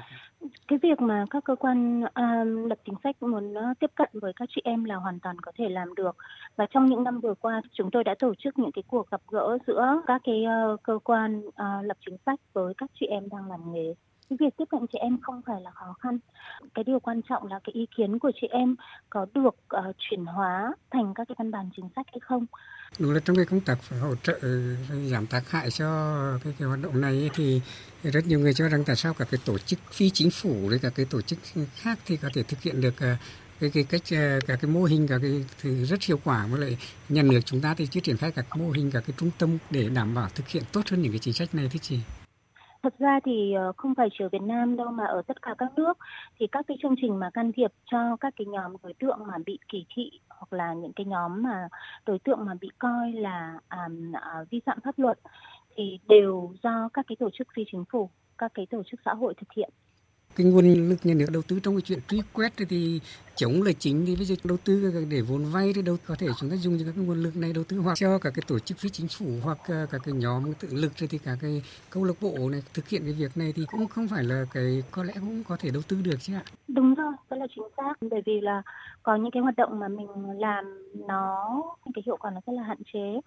Cái 0.67 0.79
việc 0.81 1.01
mà 1.01 1.25
các 1.29 1.43
cơ 1.43 1.55
quan 1.55 2.03
uh, 2.03 2.67
lập 2.69 2.77
chính 2.85 2.95
sách 3.03 3.23
muốn 3.23 3.53
uh, 3.53 3.79
tiếp 3.79 3.91
cận 3.95 4.09
với 4.13 4.33
các 4.35 4.49
chị 4.55 4.61
em 4.63 4.83
là 4.83 4.95
hoàn 4.95 5.19
toàn 5.19 5.39
có 5.39 5.51
thể 5.55 5.69
làm 5.69 5.95
được. 5.95 6.17
Và 6.55 6.65
trong 6.65 6.85
những 6.85 7.03
năm 7.03 7.19
vừa 7.19 7.33
qua 7.33 7.61
chúng 7.73 7.91
tôi 7.91 8.03
đã 8.03 8.15
tổ 8.19 8.35
chức 8.35 8.59
những 8.59 8.71
cái 8.71 8.83
cuộc 8.87 9.09
gặp 9.11 9.21
gỡ 9.27 9.57
giữa 9.67 10.01
các 10.07 10.21
cái 10.23 10.45
uh, 10.73 10.83
cơ 10.83 10.99
quan 11.03 11.47
uh, 11.47 11.53
lập 11.83 11.97
chính 12.05 12.17
sách 12.25 12.39
với 12.53 12.73
các 12.77 12.91
chị 12.99 13.05
em 13.05 13.29
đang 13.29 13.49
làm 13.49 13.73
nghề 13.73 13.93
cái 14.29 14.37
việc 14.39 14.57
tiếp 14.57 14.65
cận 14.69 14.81
chị 14.93 14.97
em 15.01 15.17
không 15.21 15.41
phải 15.45 15.61
là 15.61 15.71
khó 15.71 15.93
khăn. 15.99 16.17
Cái 16.73 16.83
điều 16.83 16.99
quan 16.99 17.21
trọng 17.29 17.47
là 17.47 17.59
cái 17.63 17.73
ý 17.73 17.87
kiến 17.97 18.19
của 18.19 18.31
chị 18.41 18.47
em 18.47 18.75
có 19.09 19.25
được 19.33 19.55
uh, 19.77 19.95
chuyển 19.97 20.25
hóa 20.25 20.73
thành 20.91 21.13
các 21.15 21.27
cái 21.27 21.35
văn 21.39 21.51
bản 21.51 21.69
chính 21.75 21.89
sách 21.95 22.05
hay 22.11 22.19
không. 22.19 22.45
Đúng 22.99 23.13
là 23.13 23.19
trong 23.19 23.35
cái 23.35 23.45
công 23.45 23.61
tác 23.61 23.77
hỗ 24.01 24.15
trợ 24.15 24.37
ừ, 24.41 24.75
giảm 25.11 25.27
tác 25.27 25.49
hại 25.49 25.71
cho 25.71 25.87
cái, 26.43 26.53
cái 26.59 26.67
hoạt 26.67 26.79
động 26.81 27.01
này 27.01 27.29
thì 27.33 27.61
rất 28.03 28.27
nhiều 28.27 28.39
người 28.39 28.53
cho 28.53 28.69
rằng 28.69 28.83
tại 28.85 28.95
sao 28.95 29.13
cả 29.13 29.25
cái 29.31 29.39
tổ 29.45 29.57
chức 29.57 29.79
phi 29.91 30.09
chính 30.09 30.29
phủ 30.31 30.53
với 30.69 30.79
cả 30.79 30.89
cái 30.95 31.05
tổ 31.09 31.21
chức 31.21 31.39
khác 31.75 31.99
thì 32.05 32.17
có 32.17 32.29
thể 32.33 32.43
thực 32.43 32.61
hiện 32.61 32.81
được 32.81 32.93
uh, 32.95 33.19
cái 33.59 33.69
cái 33.69 33.83
cách 33.83 34.01
ờ, 34.11 34.39
cả 34.47 34.55
cái 34.55 34.71
mô 34.71 34.83
hình 34.83 35.07
cả 35.07 35.17
cái 35.21 35.45
thì 35.61 35.85
rất 35.85 36.03
hiệu 36.03 36.19
quả 36.23 36.47
với 36.47 36.59
lại 36.59 36.77
nhà 37.09 37.21
nước 37.21 37.39
chúng 37.45 37.61
ta 37.61 37.73
thì 37.73 37.87
chưa 37.87 37.99
triển 37.99 38.17
khai 38.17 38.31
các 38.31 38.57
mô 38.57 38.69
hình 38.69 38.91
cả 38.91 38.99
cái 38.99 39.13
trung 39.17 39.31
tâm 39.37 39.57
để 39.69 39.89
đảm 39.89 40.15
bảo 40.15 40.29
thực 40.35 40.47
hiện 40.47 40.63
tốt 40.71 40.81
hơn 40.89 41.01
những 41.01 41.11
cái 41.11 41.19
chính 41.19 41.33
sách 41.33 41.55
này 41.55 41.69
thế 41.71 41.79
chị? 41.79 41.99
Thật 42.85 42.93
ra 42.99 43.19
thì 43.25 43.53
ờ, 43.53 43.71
không 43.77 43.95
phải 43.95 44.09
chỉ 44.11 44.25
ở 44.25 44.29
Việt 44.29 44.41
Nam 44.41 44.75
đâu 44.77 44.91
mà 44.91 45.05
ở 45.05 45.21
tất 45.27 45.41
cả 45.41 45.55
các 45.57 45.71
nước. 45.75 45.97
Thì 46.39 46.47
các 46.47 46.65
cái 46.67 46.77
chương 46.81 46.95
trình 47.01 47.19
mà 47.19 47.29
can 47.29 47.51
thiệp 47.51 47.71
cho 47.91 48.15
các 48.15 48.33
cái 48.37 48.45
nhóm 48.45 48.75
đối 48.83 48.93
tượng 48.93 49.19
mà 49.27 49.33
bị 49.45 49.59
kỳ 49.67 49.85
thị 49.95 50.11
hoặc 50.29 50.53
là 50.53 50.73
những 50.73 50.93
cái 50.93 51.05
nhóm 51.05 51.43
mà 51.43 51.67
đối 52.05 52.19
tượng 52.19 52.45
mà 52.45 52.53
bị 52.61 52.69
coi 52.79 53.11
là 53.11 53.59
um, 53.71 54.11
uh, 54.11 54.49
vi 54.49 54.59
phạm 54.65 54.79
pháp 54.83 54.99
luật 54.99 55.19
thì 55.75 55.99
đều 56.07 56.53
do 56.63 56.89
các 56.93 57.05
cái 57.07 57.15
tổ 57.15 57.29
chức 57.33 57.47
phi 57.55 57.63
chính 57.71 57.83
phủ, 57.91 58.09
các 58.37 58.51
cái 58.53 58.65
tổ 58.65 58.83
chức 58.83 58.99
xã 59.05 59.13
hội 59.13 59.33
thực 59.33 59.51
hiện 59.55 59.69
cái 60.35 60.47
nguồn 60.47 60.89
lực 60.89 61.05
nhà 61.05 61.13
nước 61.13 61.29
đầu 61.33 61.41
tư 61.47 61.59
trong 61.63 61.75
cái 61.75 61.81
chuyện 61.81 61.99
truy 62.07 62.21
quét 62.33 62.53
thì 62.69 62.99
chống 63.35 63.61
là 63.61 63.71
chính 63.79 64.05
thì 64.05 64.15
bây 64.15 64.25
giờ 64.25 64.35
đầu 64.43 64.57
tư 64.63 65.05
để 65.09 65.21
vốn 65.21 65.45
vay 65.45 65.73
thì 65.75 65.81
đâu 65.81 65.97
có 66.07 66.15
thể 66.19 66.27
chúng 66.39 66.49
ta 66.49 66.55
dùng 66.55 66.77
cho 66.79 66.85
các 66.85 66.91
cái 66.95 67.05
nguồn 67.05 67.23
lực 67.23 67.35
này 67.35 67.53
đầu 67.53 67.63
tư 67.63 67.77
hoặc 67.77 67.97
cho 67.97 68.17
cả 68.19 68.29
cái 68.29 68.43
tổ 68.47 68.59
chức 68.59 68.77
phi 68.77 68.89
chính 68.89 69.07
phủ 69.07 69.25
hoặc 69.43 69.57
ờ, 69.67 69.87
cả 69.91 69.97
cái 70.03 70.13
nhóm 70.13 70.53
tự 70.53 70.67
lực 70.71 70.91
thì 70.97 71.17
cả 71.17 71.31
cái 71.41 71.61
câu 71.89 72.03
lạc 72.03 72.13
bộ 72.21 72.49
này 72.51 72.61
thực 72.73 72.89
hiện 72.89 73.01
cái 73.03 73.13
việc 73.13 73.37
này 73.37 73.53
thì 73.55 73.65
cũng 73.71 73.87
không 73.87 74.07
phải 74.07 74.23
là 74.23 74.45
cái 74.53 74.83
có 74.91 75.03
lẽ 75.03 75.13
cũng 75.13 75.43
có 75.47 75.57
thể 75.59 75.69
đầu 75.73 75.81
tư 75.87 76.01
được 76.01 76.17
chứ 76.19 76.33
ạ. 76.33 76.43
Đúng 76.67 76.95
rồi 76.95 77.13
rất 77.29 77.37
là 77.37 77.47
chính 77.55 77.65
xác. 77.77 77.93
Bởi 78.11 78.21
vì 78.25 78.41
là 78.41 78.61
có 79.03 79.15
những 79.15 79.31
cái 79.31 79.43
hoạt 79.43 79.55
động 79.55 79.79
mà 79.79 79.87
mình 79.87 80.07
làm 80.39 80.65
nó 81.07 81.61
cái 81.93 82.03
hiệu 82.05 82.17
quả 82.19 82.31
nó 82.31 82.41
rất 82.47 82.53
là 82.53 82.63
hạn 82.63 82.77
chế 82.93 83.21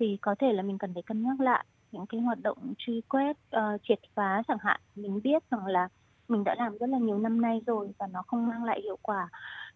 thì 0.00 0.18
có 0.20 0.34
thể 0.38 0.52
là 0.52 0.62
mình 0.62 0.78
cần 0.78 0.94
phải 0.94 1.02
cân 1.02 1.22
nhắc 1.22 1.40
lại 1.40 1.64
những 1.92 2.06
cái 2.06 2.20
hoạt 2.20 2.42
động 2.42 2.74
truy 2.78 3.00
quét 3.08 3.36
uh, 3.56 3.80
triệt 3.88 4.00
phá 4.14 4.42
chẳng 4.48 4.58
hạn. 4.60 4.80
Mình 4.96 5.20
biết 5.22 5.42
rằng 5.50 5.66
là 5.66 5.88
mình 6.32 6.44
đã 6.44 6.54
làm 6.58 6.78
rất 6.78 6.88
là 6.88 6.98
nhiều 6.98 7.18
năm 7.18 7.40
nay 7.40 7.60
rồi 7.66 7.90
và 7.98 8.06
nó 8.06 8.22
không 8.26 8.46
mang 8.46 8.64
lại 8.64 8.80
hiệu 8.82 8.98
quả 9.02 9.28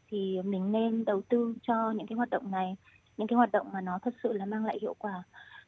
thì 0.09 0.39
mình 0.45 0.73
nên 0.73 1.05
đầu 1.05 1.23
tư 1.29 1.55
cho 1.63 1.91
những 1.91 2.07
cái 2.07 2.17
hoạt 2.17 2.31
động 2.31 2.51
này 2.51 2.77
những 3.17 3.29
cái 3.29 3.37
hoạt 3.37 3.53
động 3.53 3.67
mà 3.73 3.81
nó 3.81 3.99
thật 4.03 4.15
sự 4.23 4.33
là 4.33 4.45
mang 4.45 4.65
lại 4.65 4.79
hiệu 4.81 4.95
quả. 4.99 5.23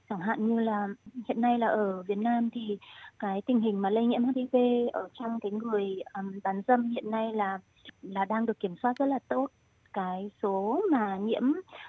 Chẳng 0.09 0.21
hạn 0.21 0.47
như 0.47 0.61
là 0.61 0.89
hiện 1.29 1.41
nay 1.41 1.59
là 1.59 1.67
ở 1.67 2.03
Việt 2.03 2.19
Nam 2.19 2.51
thì 2.51 2.79
cái 3.19 3.43
tình 3.43 3.61
hình 3.61 3.83
mà 3.83 3.91
lây 3.91 4.07
nhiễm 4.07 4.25
HIV 4.25 4.57
ở 4.93 5.09
trong 5.13 5.41
cái 5.41 5.53
người 5.53 6.03
um, 6.15 6.41
bán 6.45 6.63
dâm 6.69 6.91
hiện 6.91 7.11
nay 7.11 7.33
là 7.33 7.59
là 8.03 8.25
đang 8.25 8.47
được 8.47 8.61
kiểm 8.61 8.75
soát 8.83 8.93
rất 8.99 9.07
là 9.07 9.19
tốt. 9.29 9.47
Cái 9.93 10.31
số 10.43 10.81
mà 10.91 11.17
nhiễm 11.17 11.43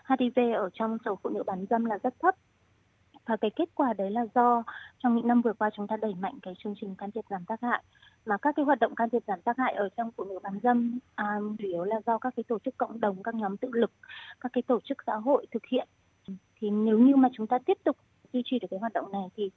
HIV 0.09 0.39
ở 0.55 0.69
trong 0.73 0.97
số 1.05 1.19
phụ 1.23 1.29
nữ 1.29 1.43
bán 1.43 1.65
dâm 1.69 1.85
là 1.85 1.97
rất 2.03 2.13
thấp. 2.19 2.35
Và 3.25 3.37
cái 3.37 3.51
kết 3.55 3.69
quả 3.75 3.93
đấy 3.93 4.11
là 4.11 4.25
do 4.35 4.63
trong 4.99 5.15
những 5.15 5.27
năm 5.27 5.41
vừa 5.41 5.53
qua 5.53 5.69
chúng 5.75 5.87
ta 5.87 5.97
đẩy 5.97 6.15
mạnh 6.15 6.39
cái 6.41 6.53
chương 6.63 6.73
trình 6.81 6.95
can 6.95 7.11
thiệp 7.11 7.25
giảm 7.29 7.45
tác 7.45 7.61
hại 7.61 7.83
mà 8.25 8.37
các 8.37 8.55
cái 8.55 8.65
hoạt 8.65 8.79
động 8.79 8.95
can 8.95 9.09
thiệp 9.09 9.23
giảm 9.27 9.41
tác 9.41 9.57
hại 9.57 9.73
ở 9.73 9.89
trong 9.97 10.11
phụ 10.17 10.23
nữ 10.23 10.39
bán 10.43 10.59
dâm 10.63 10.99
à, 11.15 11.25
chủ 11.59 11.67
yếu 11.67 11.83
là 11.83 11.95
do 12.05 12.17
các 12.17 12.33
cái 12.35 12.43
tổ 12.47 12.59
chức 12.65 12.77
cộng 12.77 12.99
đồng 12.99 13.23
các 13.23 13.35
nhóm 13.35 13.57
tự 13.57 13.69
lực 13.71 13.91
các 14.39 14.53
cái 14.53 14.61
tổ 14.67 14.79
chức 14.89 14.97
xã 15.05 15.15
hội 15.15 15.45
thực 15.51 15.65
hiện 15.71 15.87
thì 16.61 16.69
nếu 16.69 16.99
như 16.99 17.15
mà 17.15 17.29
chúng 17.33 17.47
ta 17.47 17.57
tiếp 17.65 17.77
tục 17.83 17.97
duy 18.33 18.41
trì 18.45 18.59
được 18.59 18.67
cái 18.71 18.79
hoạt 18.79 18.93
động 18.93 19.11
này 19.11 19.23
thì 19.37 19.49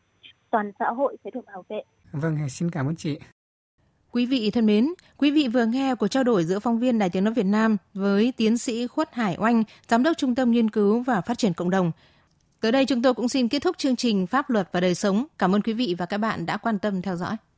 toàn 0.51 0.73
xã 0.79 0.91
hội 0.91 1.17
sẽ 1.25 1.31
được 1.35 1.47
bảo 1.47 1.65
vệ 1.69 1.83
vâng 2.13 2.49
xin 2.49 2.71
cảm 2.71 2.87
ơn 2.87 2.97
chị 2.97 3.19
Quý 4.13 4.27
vị 4.27 4.51
thân 4.51 4.67
mến, 4.67 4.89
quý 5.17 5.31
vị 5.31 5.49
vừa 5.49 5.67
nghe 5.67 5.95
cuộc 5.95 6.09
trao 6.09 6.25
đổi 6.25 6.45
giữa 6.45 6.59
phóng 6.59 6.79
viên 6.79 6.99
Đài 6.99 7.11
Tiếng 7.11 7.25
Nói 7.25 7.35
Việt 7.35 7.47
Nam 7.47 7.77
với 7.95 8.33
tiến 8.37 8.59
sĩ 8.59 8.87
Khuất 8.87 9.15
Hải 9.15 9.37
Oanh, 9.39 9.65
Giám 9.89 10.03
đốc 10.03 10.17
Trung 10.17 10.35
tâm 10.35 10.51
Nghiên 10.51 10.71
cứu 10.71 11.03
và 11.03 11.21
Phát 11.21 11.39
triển 11.39 11.55
Cộng 11.55 11.71
đồng. 11.71 11.93
Tới 12.61 12.73
đây 12.73 12.87
chúng 12.87 13.03
tôi 13.03 13.15
cũng 13.15 13.29
xin 13.29 13.49
kết 13.49 13.63
thúc 13.63 13.79
chương 13.79 13.97
trình 13.97 14.27
Pháp 14.27 14.51
luật 14.51 14.69
và 14.73 14.81
đời 14.81 14.95
sống. 14.95 15.27
Cảm 15.39 15.55
ơn 15.55 15.63
quý 15.63 15.73
vị 15.73 15.95
và 15.99 16.07
các 16.07 16.19
bạn 16.19 16.47
đã 16.47 16.57
quan 16.57 16.79
tâm 16.79 17.03
theo 17.03 17.17
dõi. 17.17 17.37